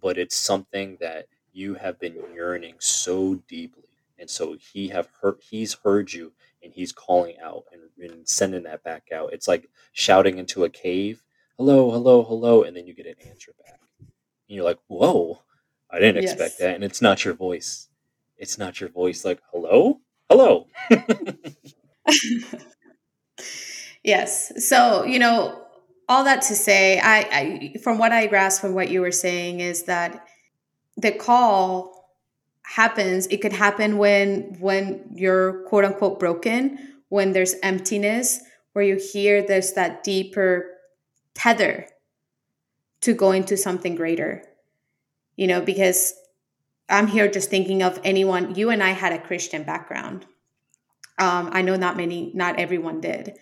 but 0.00 0.18
it's 0.18 0.36
something 0.36 0.96
that 1.00 1.26
you 1.52 1.74
have 1.74 1.98
been 2.00 2.16
yearning 2.34 2.74
so 2.78 3.36
deeply 3.48 3.84
and 4.18 4.28
so 4.30 4.56
he 4.72 4.88
have 4.88 5.08
heard 5.20 5.36
he's 5.40 5.74
heard 5.84 6.12
you 6.12 6.32
and 6.62 6.72
he's 6.72 6.92
calling 6.92 7.36
out 7.42 7.64
and, 7.72 7.82
and 8.10 8.28
sending 8.28 8.62
that 8.62 8.84
back 8.84 9.08
out. 9.12 9.32
It's 9.32 9.48
like 9.48 9.68
shouting 9.92 10.38
into 10.38 10.62
a 10.64 10.68
cave, 10.70 11.24
hello, 11.56 11.90
hello, 11.90 12.22
hello, 12.22 12.62
and 12.62 12.76
then 12.76 12.86
you 12.86 12.94
get 12.94 13.06
an 13.06 13.16
answer 13.28 13.52
back. 13.66 13.80
And 13.98 14.56
you're 14.56 14.64
like, 14.64 14.78
whoa, 14.88 15.40
I 15.92 15.98
didn't 15.98 16.22
yes. 16.22 16.32
expect 16.32 16.58
that. 16.58 16.74
And 16.74 16.84
it's 16.84 17.02
not 17.02 17.24
your 17.24 17.34
voice. 17.34 17.88
It's 18.36 18.58
not 18.58 18.80
your 18.80 18.88
voice 18.88 19.24
like, 19.24 19.40
hello, 19.52 20.00
hello. 20.30 20.66
yes. 24.02 24.66
So, 24.66 25.04
you 25.04 25.18
know, 25.18 25.62
all 26.08 26.24
that 26.24 26.42
to 26.42 26.54
say, 26.54 26.98
I, 26.98 27.18
I 27.18 27.74
from 27.82 27.98
what 27.98 28.12
I 28.12 28.26
grasp 28.26 28.60
from 28.60 28.74
what 28.74 28.90
you 28.90 29.00
were 29.00 29.12
saying 29.12 29.60
is 29.60 29.84
that 29.84 30.26
the 30.96 31.12
call 31.12 32.02
happens 32.64 33.26
it 33.26 33.42
could 33.42 33.52
happen 33.52 33.98
when 33.98 34.56
when 34.60 35.04
you're 35.12 35.64
quote 35.64 35.84
unquote 35.84 36.18
broken 36.18 36.78
when 37.08 37.32
there's 37.32 37.54
emptiness 37.62 38.40
where 38.72 38.84
you 38.84 38.96
hear 38.96 39.42
there's 39.42 39.72
that 39.72 40.04
deeper 40.04 40.70
tether 41.34 41.86
to 43.00 43.12
go 43.12 43.32
into 43.32 43.56
something 43.56 43.94
greater 43.94 44.42
you 45.36 45.46
know 45.46 45.60
because 45.60 46.14
i'm 46.88 47.06
here 47.06 47.28
just 47.28 47.50
thinking 47.50 47.82
of 47.82 48.00
anyone 48.04 48.54
you 48.54 48.70
and 48.70 48.82
i 48.82 48.90
had 48.90 49.12
a 49.12 49.20
christian 49.20 49.62
background 49.62 50.26
um, 51.18 51.50
i 51.52 51.62
know 51.62 51.76
not 51.76 51.96
many 51.96 52.30
not 52.34 52.58
everyone 52.58 53.00
did 53.00 53.34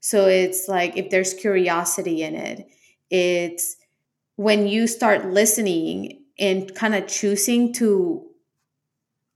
so 0.00 0.26
it's 0.26 0.68
like 0.68 0.96
if 0.96 1.10
there's 1.10 1.34
curiosity 1.34 2.22
in 2.22 2.34
it 2.34 2.66
it's 3.10 3.76
when 4.36 4.66
you 4.66 4.86
start 4.86 5.26
listening 5.26 6.24
and 6.38 6.74
kind 6.74 6.94
of 6.94 7.06
choosing 7.06 7.72
to 7.72 8.26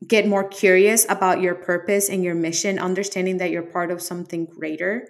get 0.06 0.26
more 0.26 0.44
curious 0.44 1.06
about 1.08 1.40
your 1.40 1.54
purpose 1.54 2.08
and 2.08 2.22
your 2.22 2.34
mission, 2.34 2.78
understanding 2.78 3.38
that 3.38 3.50
you're 3.50 3.62
part 3.62 3.90
of 3.90 4.00
something 4.00 4.46
greater. 4.46 5.08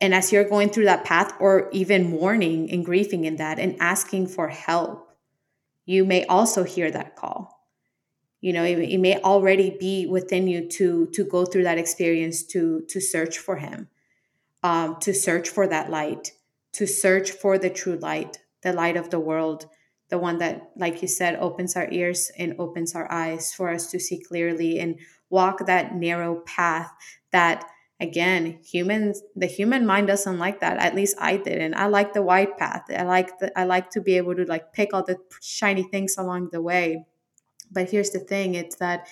And 0.00 0.14
as 0.14 0.32
you're 0.32 0.48
going 0.48 0.70
through 0.70 0.84
that 0.84 1.04
path, 1.04 1.34
or 1.40 1.68
even 1.72 2.10
mourning 2.10 2.70
and 2.70 2.84
grieving 2.84 3.24
in 3.24 3.36
that 3.36 3.58
and 3.58 3.76
asking 3.80 4.28
for 4.28 4.48
help, 4.48 5.09
you 5.90 6.04
may 6.04 6.24
also 6.26 6.62
hear 6.62 6.90
that 6.90 7.16
call. 7.16 7.40
you 8.40 8.52
know 8.56 8.64
it, 8.64 8.78
it 8.78 9.00
may 9.06 9.16
already 9.32 9.70
be 9.86 10.06
within 10.16 10.44
you 10.52 10.60
to 10.78 10.86
to 11.16 11.22
go 11.24 11.40
through 11.44 11.64
that 11.64 11.78
experience 11.84 12.38
to 12.52 12.60
to 12.92 13.00
search 13.00 13.38
for 13.46 13.56
him 13.56 13.88
um, 14.70 14.88
to 15.06 15.12
search 15.12 15.48
for 15.56 15.66
that 15.68 15.90
light 15.90 16.24
to 16.78 16.86
search 16.86 17.28
for 17.42 17.58
the 17.58 17.72
true 17.80 17.96
light 18.10 18.38
the 18.62 18.72
light 18.82 18.96
of 19.02 19.10
the 19.10 19.20
world 19.30 19.60
the 20.12 20.18
one 20.28 20.38
that 20.38 20.70
like 20.84 21.02
you 21.02 21.08
said 21.08 21.34
opens 21.48 21.76
our 21.76 21.88
ears 22.00 22.20
and 22.38 22.54
opens 22.58 22.94
our 22.94 23.08
eyes 23.22 23.52
for 23.56 23.66
us 23.76 23.90
to 23.90 23.98
see 24.06 24.18
clearly 24.30 24.72
and 24.82 24.98
walk 25.38 25.66
that 25.66 25.94
narrow 26.06 26.32
path 26.56 26.90
that 27.32 27.58
again 28.00 28.58
humans 28.64 29.22
the 29.36 29.46
human 29.46 29.86
mind 29.86 30.06
doesn't 30.06 30.38
like 30.38 30.60
that. 30.60 30.78
At 30.78 30.94
least 30.94 31.16
i 31.18 31.36
didn't. 31.36 31.74
I 31.74 31.86
like 31.86 32.14
the 32.14 32.22
wide 32.22 32.56
path. 32.56 32.84
I 32.96 33.02
like 33.02 33.38
the, 33.38 33.58
i 33.58 33.64
like 33.64 33.90
to 33.90 34.00
be 34.00 34.16
able 34.16 34.34
to 34.36 34.44
like 34.44 34.72
pick 34.72 34.94
all 34.94 35.04
the 35.04 35.18
shiny 35.40 35.82
things 35.82 36.16
along 36.16 36.50
the 36.52 36.62
way. 36.62 37.06
But 37.70 37.90
here's 37.90 38.10
the 38.10 38.20
thing 38.20 38.54
it's 38.54 38.76
that 38.76 39.06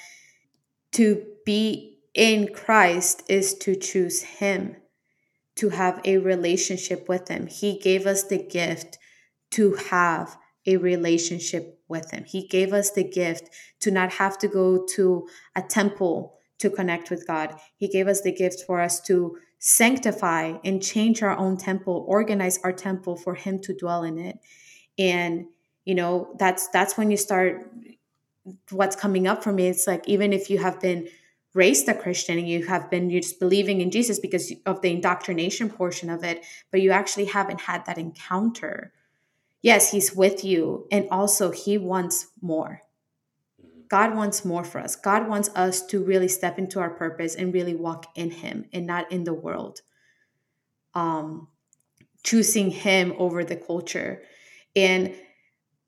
to 0.92 1.24
be 1.44 1.98
in 2.14 2.52
christ 2.52 3.22
is 3.28 3.54
to 3.54 3.76
choose 3.76 4.22
him 4.22 4.76
to 5.58 5.70
have 5.70 6.00
a 6.04 6.18
relationship 6.18 7.08
with 7.08 7.28
him. 7.28 7.48
He 7.48 7.78
gave 7.78 8.06
us 8.06 8.22
the 8.22 8.38
gift 8.38 8.96
to 9.50 9.74
have 9.90 10.36
a 10.66 10.76
relationship 10.76 11.80
with 11.88 12.10
him. 12.12 12.24
He 12.24 12.46
gave 12.46 12.72
us 12.72 12.90
the 12.90 13.02
gift 13.02 13.48
to 13.80 13.90
not 13.90 14.12
have 14.12 14.38
to 14.38 14.48
go 14.48 14.86
to 14.94 15.26
a 15.56 15.62
temple 15.62 16.37
to 16.58 16.70
connect 16.70 17.10
with 17.10 17.26
God. 17.26 17.54
He 17.76 17.88
gave 17.88 18.08
us 18.08 18.20
the 18.20 18.32
gift 18.32 18.64
for 18.66 18.80
us 18.80 19.00
to 19.02 19.38
sanctify 19.58 20.58
and 20.64 20.82
change 20.82 21.22
our 21.22 21.36
own 21.36 21.56
temple, 21.56 22.04
organize 22.06 22.58
our 22.62 22.72
temple 22.72 23.16
for 23.16 23.34
him 23.34 23.58
to 23.60 23.74
dwell 23.74 24.04
in 24.04 24.18
it. 24.18 24.38
And 24.98 25.46
you 25.84 25.94
know, 25.94 26.34
that's 26.38 26.68
that's 26.68 26.98
when 26.98 27.10
you 27.10 27.16
start 27.16 27.72
what's 28.70 28.96
coming 28.96 29.26
up 29.26 29.42
for 29.42 29.52
me. 29.52 29.68
It's 29.68 29.86
like 29.86 30.06
even 30.08 30.32
if 30.32 30.50
you 30.50 30.58
have 30.58 30.80
been 30.80 31.08
raised 31.54 31.88
a 31.88 31.94
Christian 31.94 32.38
and 32.38 32.48
you 32.48 32.66
have 32.66 32.90
been 32.90 33.10
you 33.10 33.20
just 33.20 33.40
believing 33.40 33.80
in 33.80 33.90
Jesus 33.90 34.18
because 34.18 34.52
of 34.66 34.82
the 34.82 34.90
indoctrination 34.90 35.70
portion 35.70 36.10
of 36.10 36.24
it, 36.24 36.44
but 36.70 36.82
you 36.82 36.90
actually 36.90 37.24
haven't 37.24 37.62
had 37.62 37.86
that 37.86 37.98
encounter. 37.98 38.92
Yes, 39.62 39.90
he's 39.90 40.14
with 40.14 40.44
you 40.44 40.86
and 40.92 41.08
also 41.10 41.50
he 41.50 41.78
wants 41.78 42.28
more 42.40 42.82
God 43.88 44.14
wants 44.14 44.44
more 44.44 44.64
for 44.64 44.80
us. 44.80 44.96
God 44.96 45.28
wants 45.28 45.48
us 45.54 45.84
to 45.86 46.02
really 46.02 46.28
step 46.28 46.58
into 46.58 46.78
our 46.80 46.90
purpose 46.90 47.34
and 47.34 47.54
really 47.54 47.74
walk 47.74 48.06
in 48.14 48.30
Him 48.30 48.66
and 48.72 48.86
not 48.86 49.10
in 49.10 49.24
the 49.24 49.34
world. 49.34 49.80
Um, 50.94 51.48
choosing 52.22 52.70
Him 52.70 53.14
over 53.18 53.44
the 53.44 53.56
culture. 53.56 54.22
And 54.76 55.14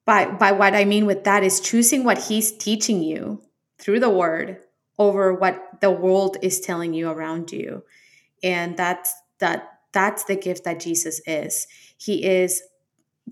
by, 0.06 0.26
by 0.26 0.52
what 0.52 0.74
I 0.74 0.84
mean 0.84 1.06
with 1.06 1.24
that 1.24 1.42
is 1.42 1.60
choosing 1.60 2.04
what 2.04 2.18
He's 2.18 2.52
teaching 2.52 3.02
you 3.02 3.42
through 3.78 4.00
the 4.00 4.10
Word 4.10 4.58
over 4.98 5.32
what 5.32 5.80
the 5.80 5.90
world 5.90 6.36
is 6.42 6.60
telling 6.60 6.94
you 6.94 7.08
around 7.08 7.52
you. 7.52 7.82
And 8.42 8.76
that's 8.76 9.14
that 9.38 9.80
that's 9.92 10.24
the 10.24 10.36
gift 10.36 10.64
that 10.64 10.80
Jesus 10.80 11.20
is. 11.26 11.66
He 11.96 12.24
is 12.24 12.62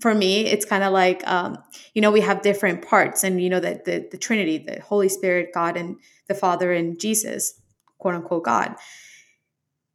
for 0.01 0.13
me 0.13 0.45
it's 0.45 0.65
kind 0.65 0.83
of 0.83 0.93
like 0.93 1.25
um, 1.27 1.57
you 1.93 2.01
know 2.01 2.11
we 2.11 2.21
have 2.21 2.41
different 2.41 2.87
parts 2.87 3.23
and 3.23 3.41
you 3.41 3.49
know 3.49 3.59
that 3.59 3.85
the, 3.85 4.07
the 4.11 4.17
trinity 4.17 4.57
the 4.57 4.81
holy 4.81 5.09
spirit 5.09 5.49
god 5.53 5.77
and 5.77 5.97
the 6.27 6.35
father 6.35 6.71
and 6.71 6.99
jesus 6.99 7.59
quote 7.99 8.15
unquote 8.15 8.43
god. 8.43 8.75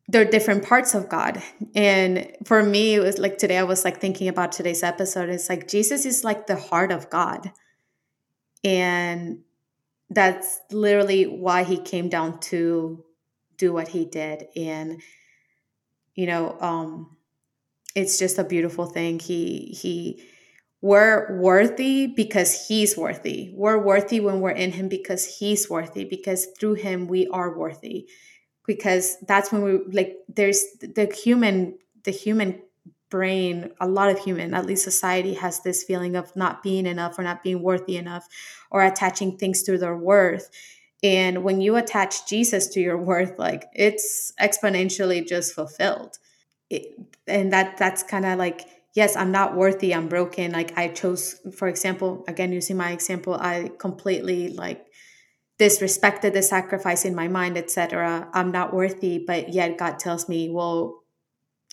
They're 0.06 0.26
different 0.26 0.64
parts 0.64 0.94
of 0.94 1.08
god. 1.08 1.42
And 1.74 2.30
for 2.44 2.62
me 2.62 2.94
it 2.94 3.00
was 3.00 3.18
like 3.18 3.38
today 3.38 3.58
i 3.58 3.64
was 3.64 3.84
like 3.84 4.00
thinking 4.00 4.28
about 4.28 4.52
today's 4.52 4.82
episode 4.82 5.30
it's 5.30 5.48
like 5.48 5.66
jesus 5.66 6.04
is 6.04 6.22
like 6.22 6.46
the 6.46 6.56
heart 6.56 6.92
of 6.92 7.10
god. 7.10 7.50
And 8.62 9.40
that's 10.10 10.60
literally 10.70 11.24
why 11.24 11.64
he 11.64 11.78
came 11.78 12.08
down 12.08 12.40
to 12.40 13.04
do 13.56 13.72
what 13.72 13.88
he 13.88 14.04
did. 14.04 14.46
And 14.56 15.00
you 16.14 16.26
know 16.26 16.56
um 16.60 17.16
it's 17.94 18.18
just 18.18 18.38
a 18.38 18.44
beautiful 18.44 18.86
thing. 18.86 19.18
He 19.18 19.76
he 19.80 20.22
we're 20.80 21.40
worthy 21.40 22.06
because 22.06 22.66
he's 22.68 22.96
worthy. 22.96 23.50
We're 23.54 23.78
worthy 23.78 24.20
when 24.20 24.40
we're 24.40 24.50
in 24.50 24.72
him 24.72 24.88
because 24.88 25.38
he's 25.38 25.70
worthy 25.70 26.04
because 26.04 26.48
through 26.60 26.74
him 26.74 27.06
we 27.06 27.26
are 27.28 27.56
worthy. 27.56 28.06
Because 28.66 29.16
that's 29.26 29.50
when 29.52 29.62
we 29.62 29.80
like 29.92 30.16
there's 30.28 30.62
the 30.80 31.06
human 31.06 31.78
the 32.04 32.10
human 32.10 32.60
brain, 33.10 33.70
a 33.80 33.86
lot 33.86 34.10
of 34.10 34.18
human, 34.18 34.54
at 34.54 34.66
least 34.66 34.82
society 34.82 35.34
has 35.34 35.60
this 35.60 35.84
feeling 35.84 36.16
of 36.16 36.34
not 36.34 36.62
being 36.62 36.84
enough 36.84 37.18
or 37.18 37.22
not 37.22 37.42
being 37.42 37.62
worthy 37.62 37.96
enough 37.96 38.26
or 38.70 38.82
attaching 38.82 39.38
things 39.38 39.62
to 39.62 39.78
their 39.78 39.96
worth. 39.96 40.50
And 41.02 41.44
when 41.44 41.60
you 41.60 41.76
attach 41.76 42.26
Jesus 42.26 42.66
to 42.68 42.80
your 42.80 42.98
worth, 42.98 43.38
like 43.38 43.66
it's 43.72 44.32
exponentially 44.40 45.26
just 45.26 45.54
fulfilled 45.54 46.18
it, 46.74 46.98
and 47.26 47.52
that 47.52 47.76
that's 47.76 48.02
kind 48.02 48.24
of 48.26 48.38
like 48.38 48.66
yes 48.94 49.16
i'm 49.16 49.32
not 49.32 49.56
worthy 49.56 49.94
i'm 49.94 50.08
broken. 50.08 50.52
Like 50.52 50.76
i 50.78 50.88
chose 50.88 51.40
for 51.56 51.68
example 51.68 52.24
again 52.28 52.52
using 52.52 52.76
my 52.76 52.92
example 52.92 53.34
i 53.34 53.70
completely 53.78 54.48
like 54.48 54.84
disrespected 55.58 56.32
the 56.32 56.42
sacrifice 56.42 57.04
in 57.04 57.14
my 57.14 57.28
mind 57.28 57.56
etc 57.56 58.28
i'm 58.34 58.50
not 58.50 58.74
worthy 58.74 59.18
but 59.24 59.52
yet 59.52 59.78
god 59.78 59.98
tells 59.98 60.28
me 60.28 60.50
well 60.50 61.04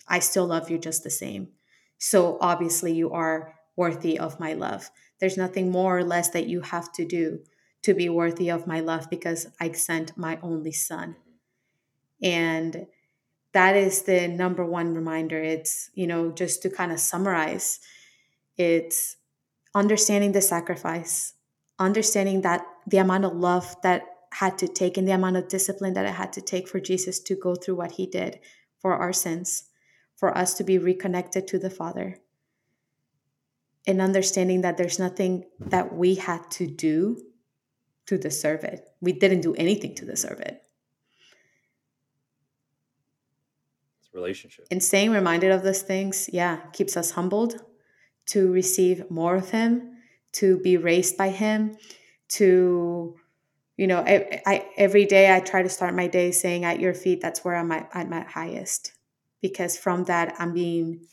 i 0.08 0.18
still 0.20 0.46
love 0.46 0.70
you 0.70 0.78
just 0.78 1.02
the 1.04 1.10
same. 1.10 1.48
So 1.98 2.36
obviously 2.40 2.92
you 2.92 3.10
are 3.12 3.54
worthy 3.76 4.18
of 4.18 4.40
my 4.40 4.52
love. 4.54 4.90
There's 5.20 5.36
nothing 5.36 5.70
more 5.70 5.98
or 5.98 6.04
less 6.04 6.28
that 6.30 6.48
you 6.48 6.60
have 6.62 6.92
to 6.94 7.04
do 7.04 7.40
to 7.82 7.94
be 7.94 8.08
worthy 8.08 8.50
of 8.50 8.66
my 8.66 8.80
love 8.80 9.08
because 9.10 9.46
i 9.60 9.70
sent 9.72 10.16
my 10.16 10.38
only 10.42 10.72
son. 10.72 11.16
And 12.22 12.86
that 13.52 13.76
is 13.76 14.02
the 14.02 14.28
number 14.28 14.64
one 14.64 14.94
reminder. 14.94 15.40
It's, 15.40 15.90
you 15.94 16.06
know, 16.06 16.32
just 16.32 16.62
to 16.62 16.70
kind 16.70 16.92
of 16.92 17.00
summarize, 17.00 17.80
it's 18.56 19.16
understanding 19.74 20.32
the 20.32 20.42
sacrifice, 20.42 21.34
understanding 21.78 22.42
that 22.42 22.66
the 22.86 22.98
amount 22.98 23.24
of 23.24 23.34
love 23.34 23.76
that 23.82 24.06
had 24.32 24.56
to 24.58 24.68
take 24.68 24.96
and 24.96 25.06
the 25.06 25.12
amount 25.12 25.36
of 25.36 25.48
discipline 25.48 25.92
that 25.92 26.06
it 26.06 26.14
had 26.14 26.32
to 26.32 26.40
take 26.40 26.66
for 26.66 26.80
Jesus 26.80 27.20
to 27.20 27.36
go 27.36 27.54
through 27.54 27.76
what 27.76 27.92
he 27.92 28.06
did 28.06 28.40
for 28.78 28.94
our 28.94 29.12
sins, 29.12 29.64
for 30.16 30.36
us 30.36 30.54
to 30.54 30.64
be 30.64 30.78
reconnected 30.78 31.46
to 31.48 31.58
the 31.58 31.70
Father. 31.70 32.18
And 33.86 34.00
understanding 34.00 34.62
that 34.62 34.78
there's 34.78 34.98
nothing 34.98 35.44
that 35.60 35.94
we 35.94 36.14
had 36.14 36.50
to 36.52 36.66
do 36.66 37.20
to 38.06 38.16
deserve 38.16 38.64
it. 38.64 38.88
We 39.00 39.12
didn't 39.12 39.40
do 39.42 39.54
anything 39.54 39.94
to 39.96 40.06
deserve 40.06 40.40
it. 40.40 40.62
Relationship. 44.12 44.66
And 44.70 44.82
staying 44.82 45.10
reminded 45.10 45.50
of 45.50 45.62
those 45.62 45.82
things, 45.82 46.28
yeah, 46.32 46.58
keeps 46.72 46.96
us 46.96 47.12
humbled 47.12 47.60
to 48.26 48.50
receive 48.52 49.10
more 49.10 49.36
of 49.36 49.50
Him, 49.50 49.96
to 50.32 50.58
be 50.58 50.76
raised 50.76 51.16
by 51.16 51.30
Him, 51.30 51.76
to, 52.30 53.16
you 53.76 53.86
know, 53.86 53.98
I, 54.00 54.40
I 54.46 54.66
every 54.76 55.04
day 55.04 55.34
I 55.34 55.40
try 55.40 55.62
to 55.62 55.68
start 55.68 55.94
my 55.94 56.06
day 56.06 56.30
saying, 56.30 56.64
"At 56.64 56.80
Your 56.80 56.94
feet, 56.94 57.20
that's 57.20 57.44
where 57.44 57.56
I'm 57.56 57.72
at, 57.72 57.90
at 57.94 58.26
highest," 58.28 58.92
because 59.40 59.76
from 59.76 60.04
that 60.04 60.34
I'm 60.38 60.54
being, 60.54 61.06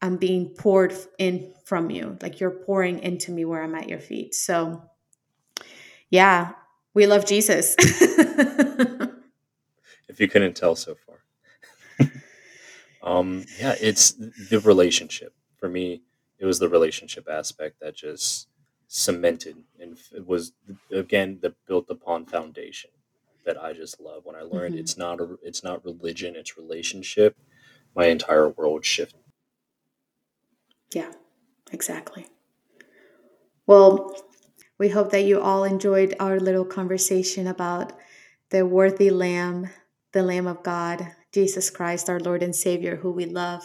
I'm 0.00 0.16
being 0.16 0.50
poured 0.50 0.94
in 1.18 1.52
from 1.64 1.90
you, 1.90 2.16
like 2.22 2.40
you're 2.40 2.50
pouring 2.50 3.00
into 3.00 3.32
me 3.32 3.44
where 3.44 3.62
I'm 3.62 3.74
at 3.74 3.88
Your 3.88 4.00
feet. 4.00 4.34
So, 4.34 4.82
yeah, 6.10 6.52
we 6.94 7.06
love 7.06 7.26
Jesus. 7.26 7.74
if 10.08 10.18
you 10.18 10.28
couldn't 10.28 10.56
tell 10.56 10.74
so 10.74 10.94
far. 10.94 11.17
Um, 13.02 13.44
yeah, 13.58 13.74
it's 13.80 14.12
the 14.12 14.60
relationship. 14.64 15.34
For 15.56 15.68
me, 15.68 16.02
it 16.38 16.46
was 16.46 16.58
the 16.58 16.68
relationship 16.68 17.28
aspect 17.28 17.80
that 17.80 17.96
just 17.96 18.48
cemented 18.90 19.56
and 19.78 19.98
it 20.14 20.26
was 20.26 20.52
again 20.90 21.38
the 21.42 21.54
built 21.66 21.90
upon 21.90 22.24
foundation 22.24 22.90
that 23.44 23.62
I 23.62 23.74
just 23.74 24.00
love. 24.00 24.24
When 24.24 24.34
I 24.34 24.40
learned 24.42 24.74
mm-hmm. 24.74 24.80
it's 24.80 24.96
not 24.96 25.20
a 25.20 25.38
it's 25.42 25.62
not 25.62 25.84
religion, 25.84 26.36
it's 26.36 26.56
relationship, 26.56 27.36
my 27.94 28.06
entire 28.06 28.48
world 28.48 28.84
shifted. 28.86 29.20
Yeah, 30.92 31.12
exactly. 31.72 32.26
Well, 33.66 34.16
we 34.78 34.88
hope 34.88 35.10
that 35.12 35.24
you 35.24 35.40
all 35.40 35.64
enjoyed 35.64 36.14
our 36.20 36.40
little 36.40 36.64
conversation 36.64 37.46
about 37.46 37.92
the 38.50 38.66
worthy 38.66 39.10
lamb, 39.10 39.70
the 40.12 40.22
lamb 40.22 40.46
of 40.46 40.62
God, 40.62 41.12
Jesus 41.38 41.70
Christ, 41.70 42.10
our 42.10 42.18
Lord 42.18 42.42
and 42.42 42.52
Savior, 42.52 42.96
who 42.96 43.12
we 43.12 43.24
love 43.24 43.62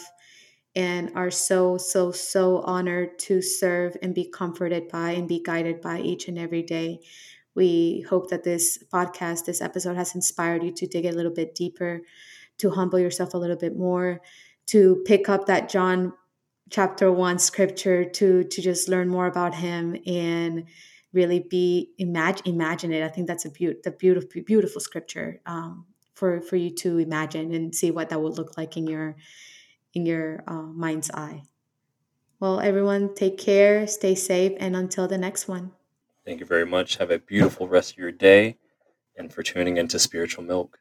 and 0.76 1.10
are 1.16 1.32
so, 1.32 1.76
so, 1.76 2.12
so 2.12 2.58
honored 2.60 3.18
to 3.18 3.42
serve 3.42 3.96
and 4.00 4.14
be 4.14 4.30
comforted 4.30 4.86
by 4.86 5.10
and 5.10 5.26
be 5.26 5.42
guided 5.42 5.80
by 5.80 5.98
each 5.98 6.28
and 6.28 6.38
every 6.38 6.62
day. 6.62 7.00
We 7.56 8.06
hope 8.08 8.30
that 8.30 8.44
this 8.44 8.78
podcast, 8.92 9.46
this 9.46 9.60
episode 9.60 9.96
has 9.96 10.14
inspired 10.14 10.62
you 10.62 10.70
to 10.70 10.86
dig 10.86 11.04
a 11.04 11.10
little 11.10 11.32
bit 11.32 11.56
deeper, 11.56 12.02
to 12.58 12.70
humble 12.70 13.00
yourself 13.00 13.34
a 13.34 13.38
little 13.38 13.56
bit 13.56 13.76
more, 13.76 14.20
to 14.68 15.02
pick 15.04 15.28
up 15.28 15.46
that 15.46 15.68
John 15.68 16.12
chapter 16.70 17.10
1 17.10 17.40
scripture 17.40 18.04
to 18.04 18.44
to 18.44 18.62
just 18.62 18.88
learn 18.88 19.08
more 19.08 19.26
about 19.26 19.52
him 19.52 19.96
and 20.06 20.66
really 21.12 21.40
be 21.40 21.90
imagine 21.98 22.46
imagine 22.46 22.92
it. 22.92 23.02
I 23.02 23.08
think 23.08 23.26
that's 23.26 23.44
a 23.44 23.50
beaut 23.50 23.82
the 23.82 23.90
beautiful 23.90 24.42
beautiful 24.46 24.80
scripture 24.80 25.40
um, 25.44 25.86
for 26.14 26.40
for 26.40 26.56
you 26.56 26.70
to 26.70 26.98
imagine 26.98 27.52
and 27.52 27.74
see 27.74 27.90
what 27.90 28.08
that 28.08 28.20
would 28.22 28.38
look 28.38 28.56
like 28.56 28.76
in 28.76 28.86
your 28.86 29.16
in 29.92 30.06
your 30.06 30.42
uh, 30.46 30.62
mind's 30.62 31.10
eye. 31.10 31.42
Well, 32.40 32.60
everyone, 32.60 33.14
take 33.14 33.38
care, 33.38 33.86
stay 33.86 34.14
safe, 34.14 34.52
and 34.58 34.76
until 34.76 35.08
the 35.08 35.18
next 35.18 35.48
one. 35.48 35.72
Thank 36.24 36.40
you 36.40 36.46
very 36.46 36.66
much. 36.66 36.96
Have 36.96 37.10
a 37.10 37.18
beautiful 37.18 37.68
rest 37.68 37.92
of 37.92 37.98
your 37.98 38.12
day, 38.12 38.56
and 39.16 39.32
for 39.32 39.42
tuning 39.42 39.76
into 39.76 39.98
Spiritual 39.98 40.44
Milk. 40.44 40.70